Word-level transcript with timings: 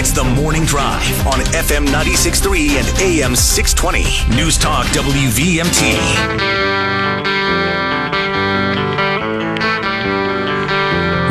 It's 0.00 0.12
the 0.12 0.24
morning 0.24 0.64
drive 0.64 1.26
on 1.26 1.40
FM 1.52 1.86
96.3 1.88 2.70
and 2.70 3.02
AM 3.02 3.36
620. 3.36 4.34
News 4.34 4.56
Talk 4.56 4.86
WVMT. 4.86 5.92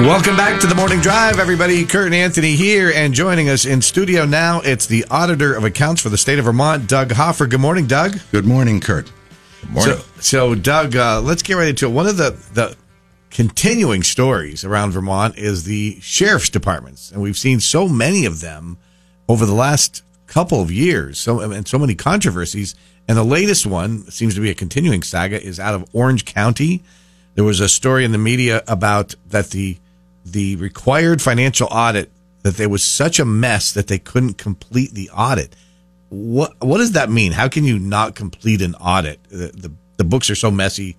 Welcome 0.06 0.38
back 0.38 0.62
to 0.62 0.68
the 0.68 0.76
morning 0.76 1.00
drive, 1.00 1.40
everybody. 1.40 1.84
Kurt 1.84 2.06
and 2.06 2.14
Anthony 2.14 2.56
here, 2.56 2.92
and 2.94 3.12
joining 3.12 3.50
us 3.50 3.66
in 3.66 3.82
studio 3.82 4.24
now, 4.24 4.62
it's 4.62 4.86
the 4.86 5.04
auditor 5.10 5.56
of 5.56 5.64
accounts 5.64 6.04
for 6.04 6.10
the 6.10 6.18
state 6.20 6.38
of 6.38 6.46
Vermont, 6.46 6.88
Doug 6.88 7.12
Hoffer. 7.12 7.48
Good 7.48 7.62
morning, 7.62 7.88
Doug. 7.88 8.20
Good 8.32 8.46
morning, 8.46 8.80
Kurt. 8.80 9.12
Good 9.62 9.72
morning. 9.72 9.96
So, 9.96 10.04
so 10.20 10.54
Doug, 10.54 10.96
uh, 10.96 11.22
let's 11.22 11.42
get 11.42 11.56
right 11.56 11.70
into 11.70 11.88
it. 11.88 11.90
One 11.90 12.06
of 12.06 12.18
the 12.18 12.38
the 12.54 12.78
continuing 13.30 14.04
stories 14.04 14.66
around 14.66 14.92
Vermont 14.92 15.38
is 15.38 15.64
the 15.64 16.00
sheriff's 16.02 16.50
departments, 16.50 17.12
and 17.12 17.22
we've 17.22 17.38
seen 17.38 17.60
so 17.60 17.88
many 17.88 18.26
of 18.26 18.42
them 18.42 18.78
over 19.28 19.46
the 19.46 19.54
last 19.54 20.04
couple 20.28 20.62
of 20.62 20.72
years. 20.72 21.20
So 21.20 21.40
and 21.40 21.68
so 21.68 21.80
many 21.80 21.96
controversies, 21.96 22.76
and 23.08 23.18
the 23.18 23.24
latest 23.24 23.66
one 23.66 24.10
seems 24.10 24.36
to 24.36 24.42
be 24.42 24.50
a 24.50 24.56
continuing 24.56 25.04
saga 25.04 25.42
is 25.42 25.60
out 25.60 25.76
of 25.76 25.90
Orange 25.94 26.26
County. 26.26 26.84
There 27.36 27.44
was 27.44 27.60
a 27.60 27.70
story 27.70 28.04
in 28.06 28.12
the 28.12 28.18
media 28.18 28.64
about 28.68 29.16
that 29.28 29.52
the 29.52 29.78
the 30.26 30.56
required 30.58 31.22
financial 31.22 31.68
audit 31.72 32.12
that 32.44 32.56
there 32.58 32.70
was 32.70 32.84
such 32.84 33.20
a 33.20 33.26
mess 33.26 33.72
that 33.74 33.88
they 33.88 34.00
couldn't 34.00 34.38
complete 34.38 34.94
the 34.94 35.10
audit. 35.10 35.56
What 36.10 36.60
what 36.60 36.78
does 36.78 36.94
that 36.94 37.10
mean? 37.10 37.32
How 37.32 37.48
can 37.48 37.64
you 37.64 37.80
not 37.80 38.16
complete 38.16 38.62
an 38.62 38.76
audit? 38.76 39.24
The, 39.30 39.48
the, 39.48 39.72
the 39.98 40.04
books 40.04 40.30
are 40.30 40.36
so 40.36 40.50
messy. 40.50 40.96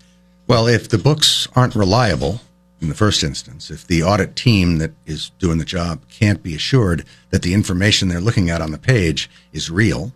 Well, 0.51 0.67
if 0.67 0.89
the 0.89 0.99
books 0.99 1.47
aren't 1.55 1.77
reliable 1.77 2.41
in 2.81 2.89
the 2.89 2.97
first 2.97 3.23
instance, 3.23 3.71
if 3.71 3.87
the 3.87 4.03
audit 4.03 4.35
team 4.35 4.79
that 4.79 4.91
is 5.07 5.31
doing 5.39 5.59
the 5.59 5.65
job 5.65 6.01
can't 6.09 6.43
be 6.43 6.57
assured 6.57 7.05
that 7.31 7.43
the 7.43 7.55
information 7.55 8.09
they're 8.09 8.21
looking 8.21 8.51
at 8.51 8.61
on 8.61 8.73
the 8.73 8.77
page 8.77 9.31
is 9.53 9.71
real 9.71 10.11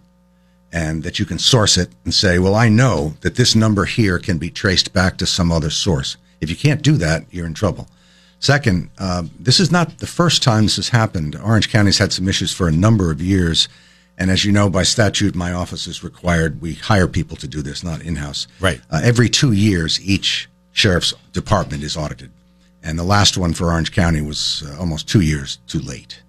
and 0.72 1.04
that 1.04 1.20
you 1.20 1.24
can 1.24 1.38
source 1.38 1.78
it 1.78 1.90
and 2.02 2.12
say, 2.12 2.40
well, 2.40 2.56
I 2.56 2.68
know 2.68 3.14
that 3.20 3.36
this 3.36 3.54
number 3.54 3.84
here 3.84 4.18
can 4.18 4.38
be 4.38 4.50
traced 4.50 4.92
back 4.92 5.18
to 5.18 5.26
some 5.26 5.52
other 5.52 5.70
source. 5.70 6.16
If 6.40 6.50
you 6.50 6.56
can't 6.56 6.82
do 6.82 6.96
that, 6.96 7.26
you're 7.30 7.46
in 7.46 7.54
trouble. 7.54 7.86
Second, 8.40 8.90
uh, 8.98 9.22
this 9.38 9.60
is 9.60 9.70
not 9.70 9.98
the 9.98 10.08
first 10.08 10.42
time 10.42 10.64
this 10.64 10.74
has 10.74 10.88
happened. 10.88 11.36
Orange 11.36 11.70
County's 11.70 11.98
had 11.98 12.12
some 12.12 12.26
issues 12.26 12.52
for 12.52 12.66
a 12.66 12.72
number 12.72 13.12
of 13.12 13.22
years. 13.22 13.68
And 14.16 14.30
as 14.30 14.44
you 14.44 14.52
know, 14.52 14.70
by 14.70 14.84
statute, 14.84 15.34
my 15.34 15.52
office 15.52 15.86
is 15.86 16.04
required. 16.04 16.60
We 16.60 16.74
hire 16.74 17.08
people 17.08 17.36
to 17.38 17.48
do 17.48 17.62
this, 17.62 17.82
not 17.82 18.02
in 18.02 18.16
house. 18.16 18.46
Right. 18.60 18.80
Uh, 18.90 19.00
every 19.02 19.28
two 19.28 19.52
years, 19.52 20.00
each 20.00 20.48
sheriff's 20.72 21.14
department 21.32 21.82
is 21.82 21.96
audited. 21.96 22.30
And 22.82 22.98
the 22.98 23.04
last 23.04 23.36
one 23.36 23.54
for 23.54 23.72
Orange 23.72 23.92
County 23.92 24.20
was 24.20 24.62
uh, 24.66 24.78
almost 24.78 25.08
two 25.08 25.20
years 25.20 25.58
too 25.66 25.80
late. 25.80 26.22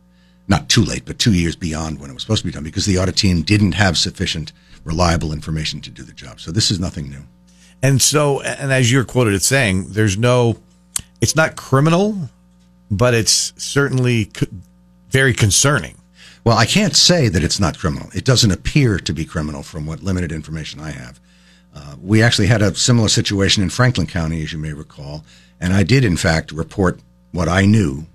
Not 0.47 0.69
too 0.69 0.83
late, 0.83 1.05
but 1.05 1.19
two 1.19 1.33
years 1.33 1.55
beyond 1.55 1.99
when 1.99 2.09
it 2.09 2.13
was 2.13 2.23
supposed 2.23 2.41
to 2.41 2.47
be 2.47 2.53
done 2.53 2.63
because 2.63 2.85
the 2.85 2.97
audit 2.97 3.17
team 3.17 3.41
didn't 3.41 3.73
have 3.73 3.97
sufficient 3.97 4.51
reliable 4.83 5.33
information 5.33 5.81
to 5.81 5.89
do 5.89 6.03
the 6.03 6.13
job. 6.13 6.39
So 6.39 6.51
this 6.51 6.71
is 6.71 6.79
nothing 6.79 7.09
new. 7.09 7.23
And 7.83 8.01
so, 8.01 8.41
and 8.41 8.71
as 8.71 8.91
you're 8.91 9.03
quoted 9.03 9.33
as 9.33 9.45
saying, 9.45 9.87
there's 9.89 10.17
no 10.17 10.57
it's 11.21 11.35
not 11.35 11.55
criminal, 11.55 12.29
but 12.91 13.13
it's 13.13 13.53
certainly 13.57 14.29
very 15.09 15.33
concerning. 15.33 15.95
Well, 16.45 16.57
I 16.59 16.67
can't 16.67 16.95
say 16.95 17.27
that 17.27 17.43
it's 17.43 17.59
not 17.59 17.79
criminal. 17.79 18.09
It 18.13 18.23
doesn't 18.23 18.51
appear 18.51 18.99
to 18.99 19.13
be 19.13 19.25
criminal 19.25 19.63
from 19.63 19.87
what 19.87 20.03
limited 20.03 20.31
information 20.31 20.79
I 20.79 20.91
have. 20.91 21.19
Uh, 21.73 21.95
we 21.99 22.21
actually 22.21 22.45
had 22.45 22.61
a 22.61 22.75
similar 22.75 23.07
situation 23.07 23.63
in 23.63 23.71
Franklin 23.71 24.05
County, 24.05 24.43
as 24.43 24.53
you 24.53 24.59
may 24.59 24.71
recall, 24.71 25.25
and 25.59 25.73
I 25.73 25.81
did, 25.81 26.05
in 26.05 26.17
fact, 26.17 26.51
report 26.51 26.99
what 27.31 27.49
I 27.49 27.65
knew 27.65 28.05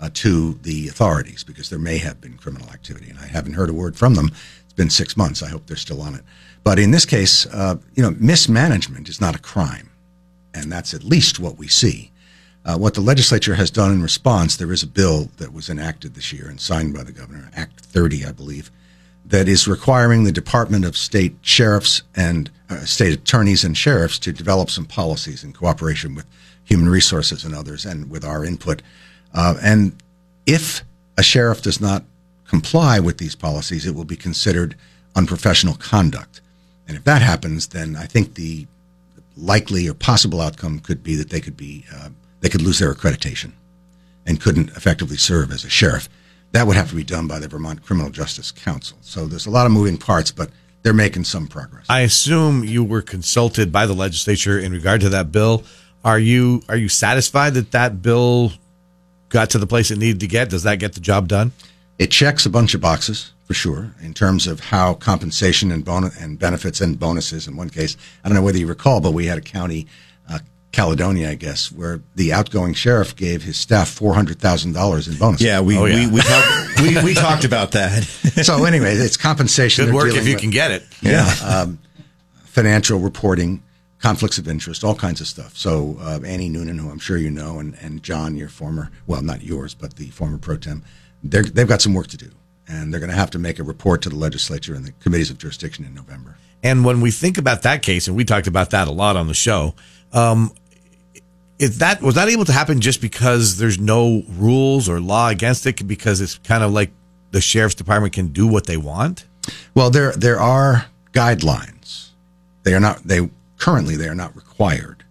uh, 0.00 0.10
to 0.14 0.58
the 0.62 0.86
authorities 0.88 1.44
because 1.44 1.70
there 1.70 1.78
may 1.78 1.96
have 1.96 2.20
been 2.20 2.36
criminal 2.36 2.68
activity, 2.68 3.08
and 3.08 3.18
I 3.18 3.26
haven't 3.26 3.54
heard 3.54 3.70
a 3.70 3.74
word 3.74 3.96
from 3.96 4.14
them. 4.16 4.32
It's 4.64 4.74
been 4.74 4.90
six 4.90 5.16
months. 5.16 5.42
I 5.42 5.48
hope 5.48 5.66
they're 5.66 5.76
still 5.76 6.02
on 6.02 6.14
it. 6.14 6.22
But 6.64 6.78
in 6.78 6.90
this 6.90 7.06
case, 7.06 7.46
uh, 7.46 7.76
you 7.94 8.02
know, 8.02 8.14
mismanagement 8.20 9.08
is 9.08 9.18
not 9.18 9.34
a 9.34 9.40
crime, 9.40 9.88
and 10.52 10.70
that's 10.70 10.92
at 10.92 11.04
least 11.04 11.40
what 11.40 11.56
we 11.56 11.68
see. 11.68 12.10
Uh, 12.68 12.76
what 12.76 12.92
the 12.92 13.00
legislature 13.00 13.54
has 13.54 13.70
done 13.70 13.90
in 13.90 14.02
response, 14.02 14.56
there 14.56 14.72
is 14.74 14.82
a 14.82 14.86
bill 14.86 15.30
that 15.38 15.54
was 15.54 15.70
enacted 15.70 16.12
this 16.12 16.34
year 16.34 16.48
and 16.48 16.60
signed 16.60 16.92
by 16.92 17.02
the 17.02 17.12
governor, 17.12 17.50
Act 17.56 17.80
30, 17.80 18.26
I 18.26 18.32
believe, 18.32 18.70
that 19.24 19.48
is 19.48 19.66
requiring 19.66 20.24
the 20.24 20.32
Department 20.32 20.84
of 20.84 20.94
State 20.94 21.34
sheriffs 21.40 22.02
and 22.14 22.50
uh, 22.68 22.84
state 22.84 23.14
attorneys 23.14 23.64
and 23.64 23.74
sheriffs 23.74 24.18
to 24.18 24.34
develop 24.34 24.68
some 24.68 24.84
policies 24.84 25.42
in 25.42 25.54
cooperation 25.54 26.14
with 26.14 26.26
human 26.62 26.90
resources 26.90 27.42
and 27.42 27.54
others 27.54 27.86
and 27.86 28.10
with 28.10 28.22
our 28.22 28.44
input. 28.44 28.82
Uh, 29.32 29.54
and 29.62 29.96
if 30.44 30.84
a 31.16 31.22
sheriff 31.22 31.62
does 31.62 31.80
not 31.80 32.04
comply 32.46 33.00
with 33.00 33.16
these 33.16 33.34
policies, 33.34 33.86
it 33.86 33.94
will 33.94 34.04
be 34.04 34.14
considered 34.14 34.76
unprofessional 35.16 35.76
conduct. 35.76 36.42
And 36.86 36.98
if 36.98 37.04
that 37.04 37.22
happens, 37.22 37.68
then 37.68 37.96
I 37.96 38.04
think 38.04 38.34
the 38.34 38.66
likely 39.38 39.88
or 39.88 39.94
possible 39.94 40.42
outcome 40.42 40.80
could 40.80 41.02
be 41.02 41.14
that 41.14 41.30
they 41.30 41.40
could 41.40 41.56
be 41.56 41.86
uh, 41.94 42.10
they 42.40 42.48
could 42.48 42.62
lose 42.62 42.78
their 42.78 42.92
accreditation 42.92 43.52
and 44.26 44.40
couldn't 44.40 44.70
effectively 44.70 45.16
serve 45.16 45.50
as 45.50 45.64
a 45.64 45.70
sheriff. 45.70 46.08
That 46.52 46.66
would 46.66 46.76
have 46.76 46.90
to 46.90 46.96
be 46.96 47.04
done 47.04 47.26
by 47.26 47.38
the 47.38 47.48
Vermont 47.48 47.82
Criminal 47.84 48.10
Justice 48.10 48.50
Council. 48.50 48.98
So 49.00 49.26
there's 49.26 49.46
a 49.46 49.50
lot 49.50 49.66
of 49.66 49.72
moving 49.72 49.98
parts, 49.98 50.30
but 50.30 50.50
they're 50.82 50.94
making 50.94 51.24
some 51.24 51.46
progress. 51.46 51.86
I 51.88 52.00
assume 52.00 52.64
you 52.64 52.84
were 52.84 53.02
consulted 53.02 53.72
by 53.72 53.86
the 53.86 53.94
legislature 53.94 54.58
in 54.58 54.72
regard 54.72 55.00
to 55.02 55.08
that 55.10 55.32
bill. 55.32 55.64
Are 56.04 56.18
you 56.18 56.62
are 56.68 56.76
you 56.76 56.88
satisfied 56.88 57.54
that 57.54 57.72
that 57.72 58.00
bill 58.00 58.52
got 59.28 59.50
to 59.50 59.58
the 59.58 59.66
place 59.66 59.90
it 59.90 59.98
needed 59.98 60.20
to 60.20 60.26
get? 60.26 60.48
Does 60.48 60.62
that 60.62 60.78
get 60.78 60.92
the 60.94 61.00
job 61.00 61.28
done? 61.28 61.52
It 61.98 62.10
checks 62.10 62.46
a 62.46 62.50
bunch 62.50 62.74
of 62.74 62.80
boxes 62.80 63.32
for 63.44 63.54
sure 63.54 63.92
in 64.00 64.14
terms 64.14 64.46
of 64.46 64.60
how 64.60 64.94
compensation 64.94 65.72
and 65.72 65.84
bonus 65.84 66.18
and 66.20 66.38
benefits 66.38 66.80
and 66.80 66.98
bonuses. 66.98 67.48
In 67.48 67.56
one 67.56 67.70
case, 67.70 67.96
I 68.22 68.28
don't 68.28 68.36
know 68.36 68.42
whether 68.42 68.58
you 68.58 68.66
recall, 68.66 69.00
but 69.00 69.12
we 69.12 69.26
had 69.26 69.38
a 69.38 69.42
county 69.42 69.86
Caledonia, 70.72 71.30
I 71.30 71.34
guess, 71.34 71.72
where 71.72 72.02
the 72.14 72.32
outgoing 72.32 72.74
sheriff 72.74 73.16
gave 73.16 73.42
his 73.42 73.56
staff 73.56 73.88
four 73.88 74.14
hundred 74.14 74.38
thousand 74.38 74.74
dollars 74.74 75.08
in 75.08 75.16
bonus. 75.16 75.40
Yeah, 75.40 75.60
we, 75.60 75.78
oh, 75.78 75.86
yeah. 75.86 76.06
we 76.06 76.12
we, 76.12 76.20
talk, 76.20 76.76
we, 76.80 77.02
we 77.02 77.14
talked 77.14 77.44
about 77.44 77.72
that. 77.72 78.04
so 78.42 78.64
anyway, 78.64 78.94
it's 78.94 79.16
compensation. 79.16 79.86
Good 79.86 79.94
work 79.94 80.14
if 80.14 80.26
you 80.26 80.34
with. 80.34 80.42
can 80.42 80.50
get 80.50 80.70
it. 80.70 80.84
Yeah, 81.00 81.32
um, 81.44 81.78
financial 82.44 82.98
reporting, 82.98 83.62
conflicts 83.98 84.38
of 84.38 84.46
interest, 84.46 84.84
all 84.84 84.94
kinds 84.94 85.20
of 85.20 85.26
stuff. 85.26 85.56
So 85.56 85.96
uh, 86.00 86.20
Annie 86.24 86.50
Noonan, 86.50 86.78
who 86.78 86.90
I'm 86.90 86.98
sure 86.98 87.16
you 87.16 87.30
know, 87.30 87.58
and 87.58 87.74
and 87.80 88.02
John, 88.02 88.36
your 88.36 88.48
former, 88.48 88.90
well, 89.06 89.22
not 89.22 89.42
yours, 89.42 89.74
but 89.74 89.96
the 89.96 90.10
former 90.10 90.38
pro 90.38 90.58
tem, 90.58 90.84
they 91.22 91.42
they've 91.42 91.68
got 91.68 91.80
some 91.80 91.94
work 91.94 92.08
to 92.08 92.18
do, 92.18 92.30
and 92.68 92.92
they're 92.92 93.00
going 93.00 93.10
to 93.10 93.16
have 93.16 93.30
to 93.30 93.38
make 93.38 93.58
a 93.58 93.62
report 93.64 94.02
to 94.02 94.10
the 94.10 94.16
legislature 94.16 94.74
and 94.74 94.84
the 94.84 94.92
committees 95.00 95.30
of 95.30 95.38
jurisdiction 95.38 95.86
in 95.86 95.94
November. 95.94 96.36
And 96.62 96.84
when 96.84 97.00
we 97.00 97.10
think 97.10 97.38
about 97.38 97.62
that 97.62 97.82
case, 97.82 98.06
and 98.06 98.16
we 98.16 98.24
talked 98.24 98.48
about 98.48 98.70
that 98.70 98.86
a 98.86 98.90
lot 98.90 99.16
on 99.16 99.28
the 99.28 99.34
show 99.34 99.74
um, 100.12 100.52
is 101.58 101.78
that 101.78 102.00
was 102.00 102.14
that 102.14 102.28
able 102.28 102.44
to 102.44 102.52
happen 102.52 102.80
just 102.80 103.00
because 103.00 103.58
there's 103.58 103.78
no 103.78 104.22
rules 104.28 104.88
or 104.88 105.00
law 105.00 105.28
against 105.28 105.66
it? 105.66 105.86
Because 105.86 106.20
it's 106.20 106.38
kind 106.38 106.62
of 106.62 106.72
like 106.72 106.90
the 107.30 107.40
sheriff's 107.40 107.74
department 107.74 108.12
can 108.12 108.28
do 108.28 108.46
what 108.46 108.66
they 108.66 108.76
want. 108.76 109.26
Well, 109.74 109.90
there 109.90 110.12
there 110.12 110.38
are 110.38 110.86
guidelines. 111.12 112.10
They 112.62 112.74
are 112.74 112.80
not 112.80 113.02
they 113.04 113.28
currently 113.58 113.96
they 113.96 114.08
are 114.08 114.14
not 114.14 114.34
required. 114.36 115.04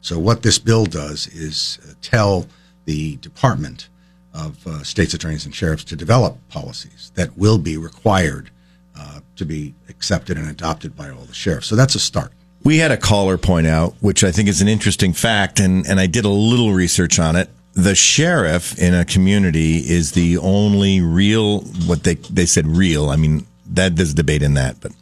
So 0.00 0.18
what 0.18 0.42
this 0.42 0.58
bill 0.58 0.86
does 0.86 1.26
is 1.26 1.78
uh, 1.82 1.94
tell 2.00 2.46
the 2.84 3.16
department 3.16 3.88
of 4.32 4.66
uh, 4.66 4.82
states 4.82 5.12
attorneys 5.14 5.44
and 5.44 5.54
sheriffs 5.54 5.84
to 5.84 5.96
develop 5.96 6.36
policies 6.48 7.12
that 7.14 7.36
will 7.36 7.58
be 7.58 7.76
required 7.76 8.50
uh, 8.96 9.20
to 9.36 9.44
be 9.44 9.74
accepted 9.88 10.38
and 10.38 10.48
adopted 10.48 10.96
by 10.96 11.10
all 11.10 11.24
the 11.24 11.34
sheriffs. 11.34 11.66
So 11.66 11.76
that's 11.76 11.94
a 11.94 12.00
start. 12.00 12.32
We 12.64 12.78
had 12.78 12.90
a 12.90 12.96
caller 12.96 13.38
point 13.38 13.66
out, 13.66 13.94
which 14.00 14.24
I 14.24 14.32
think 14.32 14.48
is 14.48 14.60
an 14.60 14.68
interesting 14.68 15.12
fact, 15.12 15.60
and, 15.60 15.86
and 15.86 15.98
I 16.00 16.06
did 16.06 16.24
a 16.24 16.30
little 16.30 16.72
research 16.72 17.18
on 17.18 17.36
it. 17.36 17.48
The 17.74 17.94
sheriff 17.94 18.78
in 18.78 18.94
a 18.94 19.04
community 19.04 19.76
is 19.76 20.12
the 20.12 20.38
only 20.38 21.00
real, 21.00 21.60
what 21.86 22.02
they, 22.02 22.14
they 22.14 22.46
said 22.46 22.66
real. 22.66 23.10
I 23.10 23.16
mean, 23.16 23.46
that 23.66 23.96
there's 23.96 24.14
debate 24.14 24.42
in 24.42 24.54
that, 24.54 24.80
but 24.80 24.92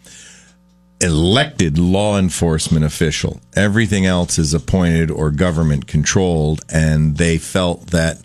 elected 1.00 1.78
law 1.78 2.18
enforcement 2.18 2.84
official. 2.84 3.40
Everything 3.54 4.06
else 4.06 4.38
is 4.38 4.54
appointed 4.54 5.10
or 5.10 5.30
government 5.30 5.86
controlled. 5.86 6.62
And 6.70 7.16
they 7.16 7.38
felt 7.38 7.88
that 7.88 8.20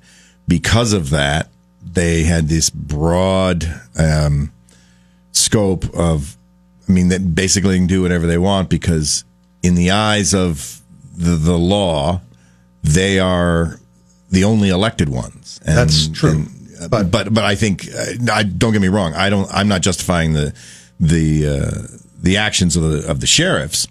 because 0.47 0.93
of 0.93 1.09
that, 1.09 1.49
they 1.83 2.23
had 2.23 2.47
this 2.47 2.69
broad 2.69 3.65
um, 3.97 4.51
scope 5.31 5.85
of 5.93 6.37
I 6.91 6.93
mean, 6.93 7.07
that 7.07 7.33
basically 7.33 7.77
can 7.77 7.87
do 7.87 8.01
whatever 8.01 8.27
they 8.27 8.37
want 8.37 8.69
because, 8.69 9.23
in 9.63 9.75
the 9.75 9.91
eyes 9.91 10.33
of 10.33 10.81
the, 11.15 11.37
the 11.37 11.57
law, 11.57 12.19
they 12.83 13.17
are 13.17 13.79
the 14.29 14.43
only 14.43 14.67
elected 14.67 15.07
ones. 15.07 15.61
And, 15.65 15.77
That's 15.77 16.09
true. 16.09 16.31
And, 16.31 16.47
uh, 16.81 16.87
but, 16.89 17.09
but 17.09 17.33
but 17.33 17.45
I 17.45 17.55
think 17.55 17.87
uh, 17.95 18.33
I 18.33 18.43
don't 18.43 18.73
get 18.73 18.81
me 18.81 18.89
wrong. 18.89 19.13
I 19.13 19.29
don't. 19.29 19.49
I'm 19.53 19.69
not 19.69 19.81
justifying 19.81 20.33
the 20.33 20.53
the 20.99 21.47
uh, 21.47 21.97
the 22.21 22.35
actions 22.35 22.75
of 22.75 22.83
the 22.83 23.09
of 23.09 23.21
the 23.21 23.27
sheriffs, 23.27 23.87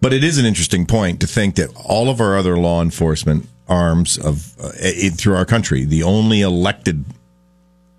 but 0.00 0.12
it 0.12 0.24
is 0.24 0.36
an 0.36 0.44
interesting 0.44 0.86
point 0.86 1.20
to 1.20 1.28
think 1.28 1.54
that 1.54 1.70
all 1.76 2.10
of 2.10 2.20
our 2.20 2.36
other 2.36 2.56
law 2.56 2.82
enforcement 2.82 3.48
arms 3.68 4.18
of 4.18 4.58
uh, 4.58 4.72
it, 4.80 5.12
through 5.12 5.36
our 5.36 5.44
country, 5.44 5.84
the 5.84 6.02
only 6.02 6.40
elected 6.40 7.04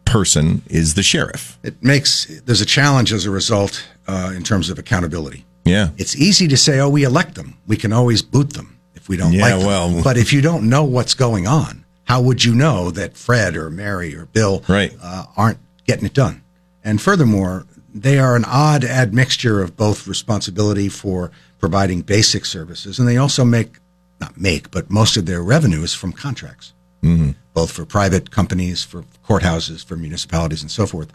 person 0.04 0.62
is 0.68 0.96
the 0.96 1.04
sheriff. 1.04 1.58
It 1.64 1.82
makes 1.82 2.26
there's 2.42 2.60
a 2.60 2.66
challenge 2.66 3.14
as 3.14 3.26
a 3.26 3.32
result 3.32 3.88
uh, 4.12 4.32
in 4.38 4.44
terms 4.44 4.70
of 4.70 4.78
accountability. 4.80 5.46
Yeah. 5.66 5.90
It's 5.98 6.16
easy 6.16 6.48
to 6.48 6.58
say, 6.58 6.80
"Oh, 6.80 6.90
we 6.90 7.04
elect 7.04 7.36
them. 7.36 7.50
We 7.68 7.78
can 7.78 7.94
always 7.94 8.22
boot 8.22 8.54
them 8.54 8.78
if 8.96 9.08
we 9.10 9.16
don't 9.18 9.34
Yeah, 9.34 9.44
like 9.44 9.58
them." 9.60 9.68
well- 9.68 10.04
but 10.04 10.18
if 10.18 10.34
you 10.34 10.42
don't 10.42 10.64
know 10.74 10.84
what's 10.84 11.14
going 11.14 11.48
on, 11.48 11.86
how 12.06 12.20
would 12.22 12.44
you 12.44 12.54
know 12.54 12.92
that 12.92 13.16
Fred 13.16 13.56
or 13.56 13.70
Mary 13.70 14.16
or 14.16 14.26
Bill 14.26 14.64
Right. 14.68 14.92
uh, 15.02 15.26
aren't 15.38 15.60
getting 15.88 16.06
it 16.06 16.14
done? 16.14 16.42
And 16.84 17.00
furthermore, 17.02 17.66
they 17.94 18.18
are 18.20 18.36
an 18.36 18.46
odd 18.46 18.84
admixture 18.84 19.62
of 19.62 19.76
both 19.78 20.08
responsibility 20.08 20.90
for 20.90 21.32
providing 21.60 22.02
basic 22.02 22.46
services, 22.46 23.00
and 23.00 23.08
they 23.08 23.18
also 23.18 23.46
make 23.46 23.78
not 24.20 24.40
make, 24.40 24.70
but 24.72 24.90
most 24.90 25.18
of 25.18 25.26
their 25.26 25.42
revenue 25.42 25.82
is 25.84 25.94
from 25.94 26.12
contracts, 26.14 26.74
mm-hmm. 27.04 27.32
both 27.54 27.72
for 27.72 27.86
private 27.86 28.30
companies, 28.30 28.84
for 28.84 29.04
courthouses, 29.28 29.84
for 29.84 29.96
municipalities, 29.98 30.62
and 30.62 30.70
so 30.72 30.86
forth. 30.86 31.10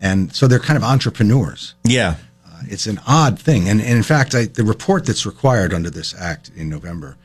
And 0.00 0.34
so 0.34 0.46
they're 0.46 0.58
kind 0.58 0.76
of 0.76 0.84
entrepreneurs. 0.84 1.74
Yeah. 1.84 2.16
Uh, 2.60 2.66
it's 2.68 2.86
an 2.86 3.00
odd 3.06 3.38
thing. 3.38 3.68
And, 3.68 3.80
and 3.80 3.96
in 3.96 4.02
fact, 4.02 4.34
I, 4.34 4.44
the 4.44 4.64
report 4.64 5.06
that's 5.06 5.24
required 5.26 5.72
under 5.72 5.90
this 5.90 6.14
act 6.14 6.50
in 6.54 6.68
November 6.68 7.16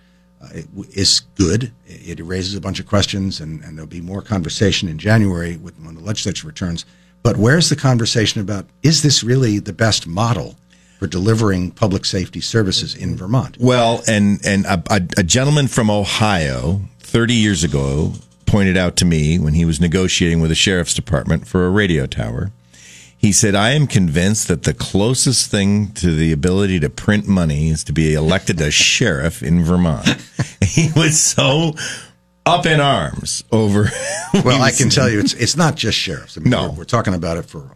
uh, 0.42 0.62
is 0.94 1.22
good. 1.36 1.72
It, 1.86 2.20
it 2.20 2.24
raises 2.24 2.56
a 2.56 2.62
bunch 2.62 2.80
of 2.80 2.88
questions, 2.88 3.40
and, 3.40 3.64
and 3.64 3.78
there'll 3.78 3.88
be 3.88 4.02
more 4.02 4.22
conversation 4.22 4.90
in 4.90 4.98
January 4.98 5.58
with, 5.58 5.78
when 5.80 5.96
the 5.96 6.02
legislature 6.02 6.48
returns. 6.48 6.86
But 7.24 7.38
where's 7.38 7.70
the 7.70 7.76
conversation 7.76 8.42
about 8.42 8.68
is 8.84 9.02
this 9.02 9.24
really 9.24 9.60
the 9.60 9.74
best 9.74 10.08
model 10.08 10.56
for 11.00 11.08
delivering 11.08 11.72
public 11.72 12.06
safety 12.06 12.40
services 12.40 12.96
in 12.96 13.18
Vermont? 13.18 13.58
Well, 13.60 14.04
and 14.08 14.40
and 14.46 14.66
a, 14.66 14.84
a, 14.90 15.02
a 15.18 15.24
gentleman 15.24 15.68
from 15.68 15.90
Ohio, 15.90 16.82
thirty 17.00 17.34
years 17.34 17.64
ago, 17.64 18.14
pointed 18.46 18.78
out 18.78 18.96
to 18.98 19.06
me 19.06 19.40
when 19.40 19.56
he 19.56 19.66
was 19.66 19.82
negotiating 19.82 20.40
with 20.40 20.50
the 20.50 20.56
sheriff's 20.56 20.94
department 20.94 21.48
for 21.48 21.66
a 21.66 21.70
radio 21.70 22.06
tower. 22.06 22.52
He 23.26 23.32
said, 23.32 23.56
"I 23.56 23.72
am 23.72 23.88
convinced 23.88 24.50
that 24.50 24.62
the 24.64 24.74
closest 24.76 25.50
thing 25.50 25.92
to 25.94 26.14
the 26.14 26.32
ability 26.32 26.80
to 26.82 26.92
print 26.92 27.28
money 27.28 27.70
is 27.72 27.84
to 27.86 27.92
be 27.92 28.14
elected 28.14 28.62
a 28.62 28.70
sheriff 28.70 29.42
in 29.42 29.64
Vermont." 29.64 30.06
he 30.64 30.92
was 30.96 31.20
so 31.20 31.74
up 32.46 32.68
in 32.68 32.80
arms 32.80 33.44
over. 33.52 33.90
Well, 34.44 34.62
I 34.62 34.70
can 34.72 34.90
tell 34.92 35.10
you, 35.10 35.20
it's 35.22 35.34
it's 35.46 35.58
not 35.58 35.74
just 35.76 35.98
sheriffs. 35.98 36.38
I 36.38 36.42
mean, 36.42 36.52
No. 36.52 36.70
we're, 36.70 36.80
we're 36.80 36.84
talking 36.84 37.16
about 37.16 37.38
it 37.38 37.48
for 37.48 37.72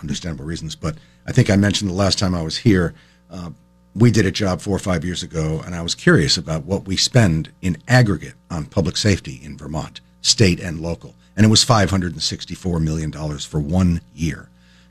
understandable 0.00 0.44
reasons. 0.44 0.74
But 0.74 0.96
I 1.24 1.30
think 1.30 1.50
I 1.50 1.56
mentioned 1.56 1.88
the 1.88 1.94
last 1.94 2.18
time 2.18 2.34
I 2.34 2.42
was 2.42 2.56
here, 2.56 2.92
uh, 3.30 3.50
we 3.94 4.10
did 4.10 4.26
a 4.26 4.32
job 4.32 4.60
four 4.60 4.74
or 4.74 4.80
five 4.80 5.04
years 5.04 5.22
ago, 5.22 5.62
and 5.64 5.72
I 5.72 5.82
was 5.82 5.94
curious 5.94 6.36
about 6.36 6.64
what 6.64 6.88
we 6.88 6.96
spend 6.96 7.52
in 7.62 7.76
aggregate 7.86 8.34
on 8.50 8.64
public 8.64 8.96
safety 8.96 9.38
in 9.40 9.56
Vermont, 9.56 10.00
state 10.20 10.58
and 10.58 10.80
local, 10.80 11.14
and 11.36 11.46
it 11.46 11.48
was 11.48 11.62
five 11.62 11.90
hundred 11.90 12.12
and 12.14 12.22
sixty-four 12.22 12.80
million 12.80 13.12
dollars 13.12 13.44
for 13.44 13.60
one 13.60 14.00
year. 14.16 14.48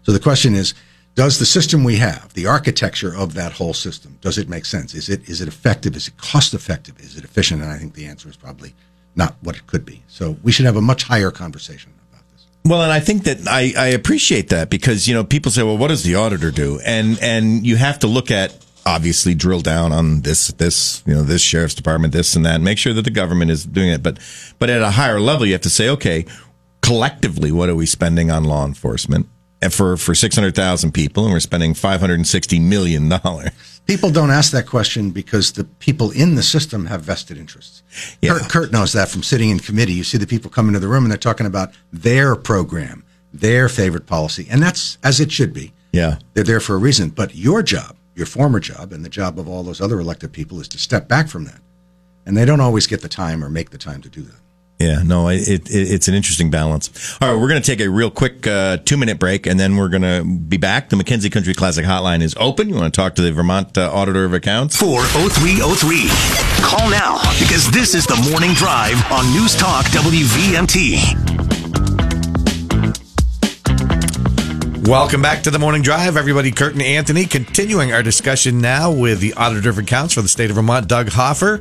So 0.10 0.14
the 0.14 0.20
question 0.20 0.56
is. 0.56 0.74
Does 1.16 1.38
the 1.38 1.46
system 1.46 1.84
we 1.84 1.98
have, 1.98 2.34
the 2.34 2.46
architecture 2.46 3.14
of 3.14 3.34
that 3.34 3.52
whole 3.52 3.74
system, 3.74 4.18
does 4.22 4.38
it 4.38 4.48
make 4.48 4.64
sense? 4.64 4.94
Is 4.94 5.10
it 5.10 5.28
is 5.28 5.42
it 5.42 5.48
effective? 5.50 5.96
Is 5.96 6.08
it 6.08 6.16
cost 6.18 6.54
effective? 6.54 6.98
Is 7.00 7.18
it 7.18 7.26
efficient? 7.26 7.62
And 7.62 7.70
I 7.70 7.78
think 7.78 7.94
the 7.94 8.06
answer 8.06 8.30
is 8.30 8.38
probably 8.38 8.74
not 9.16 9.36
what 9.42 9.58
it 9.58 9.68
could 9.68 9.86
be. 9.86 10.02
So 10.08 10.38
we 10.44 10.52
should 10.52 10.66
have 10.66 10.78
a 10.78 10.82
much 10.82 11.04
higher 11.04 11.30
conversation 11.30 11.92
about 12.10 12.24
this. 12.32 12.48
Well, 12.64 12.84
and 12.84 12.92
I 12.92 13.02
think 13.02 13.24
that 13.26 13.40
I, 13.48 13.74
I 13.78 13.88
appreciate 13.88 14.50
that 14.50 14.70
because 14.70 15.08
you 15.08 15.14
know 15.14 15.26
people 15.26 15.52
say, 15.52 15.62
well, 15.62 15.78
what 15.78 15.90
does 15.90 16.04
the 16.04 16.16
auditor 16.16 16.52
do? 16.52 16.80
And 16.86 17.20
and 17.22 17.66
you 17.68 17.76
have 17.76 18.00
to 18.00 18.08
look 18.08 18.32
at 18.32 18.56
obviously 18.86 19.36
drill 19.36 19.62
down 19.62 19.92
on 19.92 20.22
this 20.22 20.48
this 20.54 21.04
you 21.06 21.14
know 21.14 21.24
this 21.24 21.42
sheriff's 21.42 21.76
department 21.76 22.14
this 22.14 22.36
and 22.36 22.46
that 22.46 22.56
and 22.56 22.64
make 22.64 22.78
sure 22.78 22.94
that 22.94 23.04
the 23.04 23.12
government 23.12 23.52
is 23.52 23.66
doing 23.66 23.90
it. 23.90 24.02
But 24.02 24.20
but 24.58 24.70
at 24.70 24.82
a 24.82 24.92
higher 24.92 25.20
level, 25.20 25.46
you 25.46 25.52
have 25.54 25.62
to 25.62 25.70
say, 25.70 25.90
okay, 25.90 26.26
collectively, 26.82 27.52
what 27.52 27.68
are 27.68 27.76
we 27.76 27.86
spending 27.86 28.32
on 28.32 28.46
law 28.46 28.66
enforcement? 28.66 29.28
And 29.62 29.74
for 29.74 29.98
for 29.98 30.16
six 30.16 30.36
hundred 30.36 30.56
thousand 30.56 30.94
people, 30.94 31.26
and 31.26 31.34
we're 31.34 31.40
spending 31.42 31.74
five 31.74 32.00
hundred 32.00 32.16
and 32.16 32.28
sixty 32.28 32.60
million 32.60 33.10
dollars. 33.10 33.52
People 33.86 34.12
don't 34.12 34.30
ask 34.30 34.52
that 34.52 34.68
question 34.68 35.10
because 35.10 35.54
the 35.54 35.64
people 35.64 36.12
in 36.12 36.36
the 36.36 36.44
system 36.44 36.86
have 36.86 37.02
vested 37.02 37.38
interests. 37.38 37.82
Yeah. 38.22 38.38
Kurt, 38.38 38.50
Kurt 38.50 38.72
knows 38.72 38.94
that 38.94 39.10
from 39.10 39.24
sitting 39.24 39.50
in 39.50 39.60
committee. 39.60 39.94
You 39.94 40.04
see 40.04 40.20
the 40.20 40.28
people 40.28 40.52
come 40.52 40.68
into 40.68 40.80
the 40.80 40.88
room 40.88 41.04
and 41.04 41.12
they're 41.12 41.18
talking 41.18 41.48
about 41.48 41.74
their 41.92 42.36
program, 42.36 43.04
their 43.34 43.68
favorite 43.68 44.06
policy, 44.06 44.48
and 44.50 44.62
that's 44.62 45.00
as 45.04 45.20
it 45.20 45.32
should 45.32 45.54
be. 45.54 45.74
Yeah. 45.92 46.20
They're 46.36 46.44
there 46.44 46.60
for 46.60 46.76
a 46.76 46.78
reason. 46.78 47.10
But 47.10 47.36
your 47.36 47.64
job, 47.64 47.98
your 48.16 48.28
former 48.28 48.60
job, 48.60 48.94
and 48.94 49.04
the 49.04 49.10
job 49.10 49.40
of 49.40 49.48
all 49.48 49.64
those 49.64 49.82
other 49.82 50.00
elected 50.00 50.32
people 50.32 50.62
is 50.62 50.68
to 50.70 50.78
step 50.78 51.08
back 51.08 51.28
from 51.28 51.46
that. 51.46 51.60
And 52.28 52.38
they 52.38 52.46
don't 52.46 52.62
always 52.62 52.86
get 52.86 53.02
the 53.02 53.10
time 53.10 53.44
or 53.44 53.50
make 53.50 53.72
the 53.72 53.78
time 53.80 54.02
to 54.04 54.10
do 54.10 54.22
that. 54.22 54.40
Yeah, 54.80 55.04
no, 55.04 55.28
it, 55.28 55.46
it, 55.50 55.70
it's 55.70 56.08
an 56.08 56.14
interesting 56.14 56.50
balance. 56.50 57.18
All 57.22 57.28
right, 57.28 57.38
we're 57.40 57.50
going 57.50 57.62
to 57.62 57.66
take 57.66 57.86
a 57.86 57.90
real 57.90 58.10
quick 58.10 58.48
uh, 58.48 58.78
two 58.78 58.96
minute 58.96 59.20
break 59.20 59.46
and 59.46 59.60
then 59.60 59.76
we're 59.76 59.90
going 59.90 60.04
to 60.04 60.24
be 60.24 60.56
back. 60.56 60.88
The 60.88 60.96
McKenzie 60.96 61.30
Country 61.30 61.54
Classic 61.54 61.84
Hotline 61.84 62.22
is 62.22 62.34
open. 62.40 62.70
You 62.70 62.76
want 62.76 62.94
to 62.94 63.02
talk 63.02 63.16
to 63.16 63.22
the 63.22 63.34
Vermont 63.34 63.78
uh, 63.78 63.92
Auditor 63.92 64.24
of 64.24 64.34
Accounts? 64.34 64.78
40303. 64.78 66.08
Call 66.64 66.90
now 66.90 67.20
because 67.40 67.70
this 67.72 67.94
is 67.94 68.06
the 68.06 68.16
morning 68.32 68.54
drive 68.54 68.96
on 69.12 69.30
News 69.34 69.54
Talk 69.54 69.86
WVMT. 69.88 71.28
Welcome 74.88 75.22
back 75.22 75.44
to 75.44 75.52
the 75.52 75.60
morning 75.60 75.82
drive, 75.82 76.16
everybody. 76.16 76.52
Kurt 76.52 76.72
and 76.72 76.82
Anthony 76.82 77.26
continuing 77.26 77.92
our 77.92 78.02
discussion 78.02 78.62
now 78.62 78.94
with 78.94 79.20
the 79.20 79.34
Auditor 79.34 79.72
of 79.72 79.78
Accounts 79.78 80.14
for 80.14 80.22
the 80.22 80.30
state 80.30 80.50
of 80.50 80.56
Vermont, 80.56 80.88
Doug 80.88 81.10
Hoffer. 81.10 81.60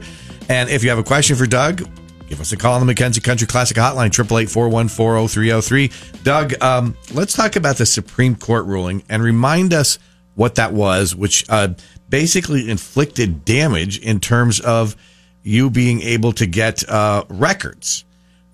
And 0.48 0.70
if 0.70 0.84
you 0.84 0.90
have 0.90 0.98
a 0.98 1.02
question 1.04 1.34
for 1.34 1.46
Doug, 1.46 1.82
give 2.28 2.40
us 2.40 2.52
a 2.52 2.56
call 2.56 2.74
on 2.74 2.86
the 2.86 2.94
McKenzie 2.94 3.22
Country 3.22 3.46
Classic 3.46 3.76
Hotline, 3.76 4.08
888 4.08 6.22
Doug, 6.22 6.62
um, 6.62 6.96
let's 7.12 7.32
talk 7.32 7.56
about 7.56 7.76
the 7.76 7.86
Supreme 7.86 8.34
Court 8.34 8.66
ruling 8.66 9.02
and 9.08 9.22
remind 9.22 9.72
us 9.72 9.98
what 10.34 10.56
that 10.56 10.72
was, 10.72 11.16
which 11.16 11.44
uh, 11.48 11.68
basically 12.08 12.68
inflicted 12.68 13.44
damage 13.44 13.98
in 13.98 14.20
terms 14.20 14.60
of 14.60 14.96
you 15.42 15.70
being 15.70 16.02
able 16.02 16.32
to 16.32 16.46
get 16.46 16.88
uh, 16.88 17.24
records. 17.28 18.04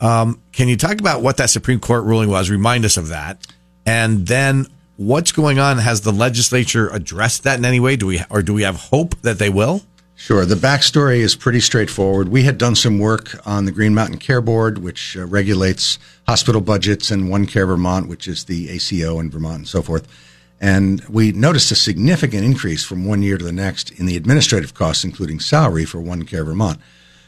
Um, 0.01 0.41
can 0.53 0.69
you 0.69 0.77
talk 0.77 1.01
about 1.01 1.23
what 1.23 1.39
that 1.39 1.51
Supreme 1.51 1.81
Court 1.81 2.05
ruling 2.05 2.31
was? 2.31 2.51
Remind 2.51 2.85
us 2.85 2.97
of 2.97 3.09
that. 3.09 3.47
And 3.85 4.27
then 4.27 4.67
what's 4.97 5.33
going 5.33 5.59
on? 5.59 5.79
Has 5.79 6.03
the 6.03 6.13
legislature 6.13 6.89
addressed 6.89 7.43
that 7.43 7.59
in 7.59 7.65
any 7.65 7.81
way? 7.81 7.97
Do 7.97 8.07
we, 8.07 8.21
or 8.31 8.43
do 8.43 8.55
we 8.55 8.63
have 8.63 8.77
hope 8.77 9.21
that 9.23 9.39
they 9.39 9.51
will? 9.51 9.83
Sure. 10.25 10.47
The 10.47 10.55
backstory 10.55 11.19
is 11.19 11.37
pretty 11.37 11.61
straightforward. 11.61 12.31
We 12.31 12.45
had 12.45 12.57
done 12.57 12.77
some 12.77 12.99
work 12.99 13.47
on 13.47 13.67
the 13.67 13.73
Green 13.73 13.93
Mountain 13.93 14.21
Care 14.21 14.41
Board, 14.41 14.79
which 14.79 15.19
uh, 15.19 15.27
regulates 15.27 15.99
hospital 16.27 16.63
budgets, 16.63 17.11
and 17.11 17.29
One 17.29 17.45
Care 17.45 17.67
Vermont, 17.67 18.09
which 18.09 18.27
is 18.27 18.45
the 18.45 18.71
ACO 18.71 19.21
in 19.21 19.31
Vermont 19.31 19.57
and 19.57 19.69
so 19.69 19.83
forth. 19.83 20.09
And 20.59 21.05
we 21.11 21.33
noticed 21.33 21.71
a 21.73 21.75
significant 21.75 22.43
increase 22.43 22.83
from 22.83 23.05
one 23.05 23.21
year 23.21 23.37
to 23.37 23.45
the 23.45 23.53
next 23.53 23.91
in 24.01 24.07
the 24.07 24.17
administrative 24.17 24.73
costs, 24.73 25.05
including 25.05 25.41
salary 25.41 25.85
for 25.85 26.01
One 26.01 26.23
Care 26.23 26.45
Vermont. 26.45 26.81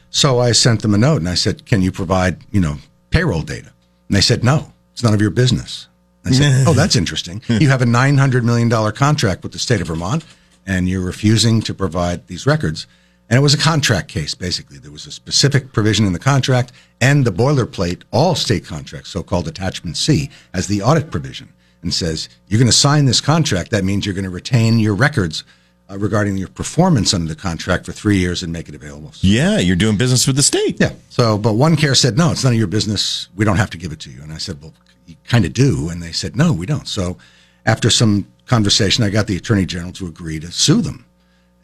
So 0.09 0.39
I 0.39 0.51
sent 0.51 0.81
them 0.81 0.95
a 0.95 0.97
note 0.97 1.17
and 1.17 1.29
I 1.29 1.35
said, 1.35 1.67
"Can 1.67 1.83
you 1.83 1.91
provide, 1.91 2.39
you 2.49 2.59
know, 2.59 2.77
payroll 3.11 3.43
data?" 3.43 3.71
And 4.07 4.17
they 4.17 4.21
said, 4.21 4.43
"No, 4.43 4.73
it's 4.93 5.03
none 5.03 5.13
of 5.13 5.21
your 5.21 5.29
business." 5.29 5.87
I 6.25 6.31
said, 6.31 6.63
"Oh, 6.67 6.73
that's 6.73 6.95
interesting. 6.95 7.43
You 7.47 7.69
have 7.69 7.83
a 7.83 7.85
nine 7.85 8.17
hundred 8.17 8.43
million 8.43 8.69
dollar 8.69 8.91
contract 8.91 9.43
with 9.43 9.51
the 9.51 9.59
state 9.59 9.81
of 9.81 9.87
Vermont, 9.87 10.25
and 10.67 10.87
you're 10.87 11.01
refusing 11.01 11.61
to 11.61 11.73
provide 11.73 12.27
these 12.27 12.45
records." 12.45 12.85
And 13.29 13.37
it 13.37 13.41
was 13.41 13.53
a 13.53 13.57
contract 13.57 14.07
case, 14.07 14.35
basically. 14.35 14.77
There 14.77 14.91
was 14.91 15.05
a 15.05 15.11
specific 15.11 15.73
provision 15.73 16.05
in 16.05 16.13
the 16.13 16.19
contract 16.19 16.71
and 17.01 17.25
the 17.25 17.31
boilerplate, 17.31 18.03
all 18.11 18.35
state 18.35 18.65
contracts, 18.65 19.09
so-called 19.09 19.47
Attachment 19.49 19.97
C, 19.97 20.29
as 20.53 20.67
the 20.67 20.81
audit 20.81 21.11
provision, 21.11 21.49
and 21.81 21.93
says 21.93 22.29
you're 22.47 22.59
going 22.59 22.71
to 22.71 22.77
sign 22.77 23.05
this 23.05 23.19
contract. 23.19 23.71
That 23.71 23.83
means 23.83 24.05
you're 24.05 24.15
going 24.15 24.23
to 24.23 24.29
retain 24.29 24.79
your 24.79 24.95
records 24.95 25.43
uh, 25.89 25.97
regarding 25.97 26.37
your 26.37 26.47
performance 26.47 27.13
under 27.13 27.27
the 27.27 27.39
contract 27.39 27.85
for 27.85 27.91
three 27.91 28.17
years 28.17 28.43
and 28.43 28.51
make 28.53 28.69
it 28.69 28.75
available. 28.75 29.11
Yeah, 29.21 29.57
you're 29.59 29.75
doing 29.75 29.97
business 29.97 30.25
with 30.27 30.35
the 30.35 30.43
state. 30.43 30.79
Yeah. 30.79 30.93
So, 31.09 31.37
but 31.37 31.53
One 31.53 31.75
Care 31.75 31.95
said, 31.95 32.17
no, 32.17 32.31
it's 32.31 32.43
none 32.43 32.53
of 32.53 32.59
your 32.59 32.67
business. 32.67 33.27
We 33.35 33.45
don't 33.45 33.57
have 33.57 33.69
to 33.71 33.77
give 33.77 33.91
it 33.91 33.99
to 34.01 34.09
you. 34.09 34.21
And 34.21 34.31
I 34.31 34.37
said, 34.37 34.61
well, 34.61 34.73
you 35.05 35.15
kind 35.25 35.45
of 35.45 35.53
do. 35.53 35.89
And 35.89 36.01
they 36.01 36.11
said, 36.11 36.35
no, 36.35 36.51
we 36.53 36.65
don't. 36.65 36.87
So, 36.87 37.17
after 37.65 37.89
some 37.89 38.27
conversation, 38.47 39.03
I 39.03 39.09
got 39.09 39.27
the 39.27 39.37
Attorney 39.37 39.65
General 39.65 39.91
to 39.93 40.07
agree 40.07 40.39
to 40.39 40.51
sue 40.51 40.81
them. 40.81 41.05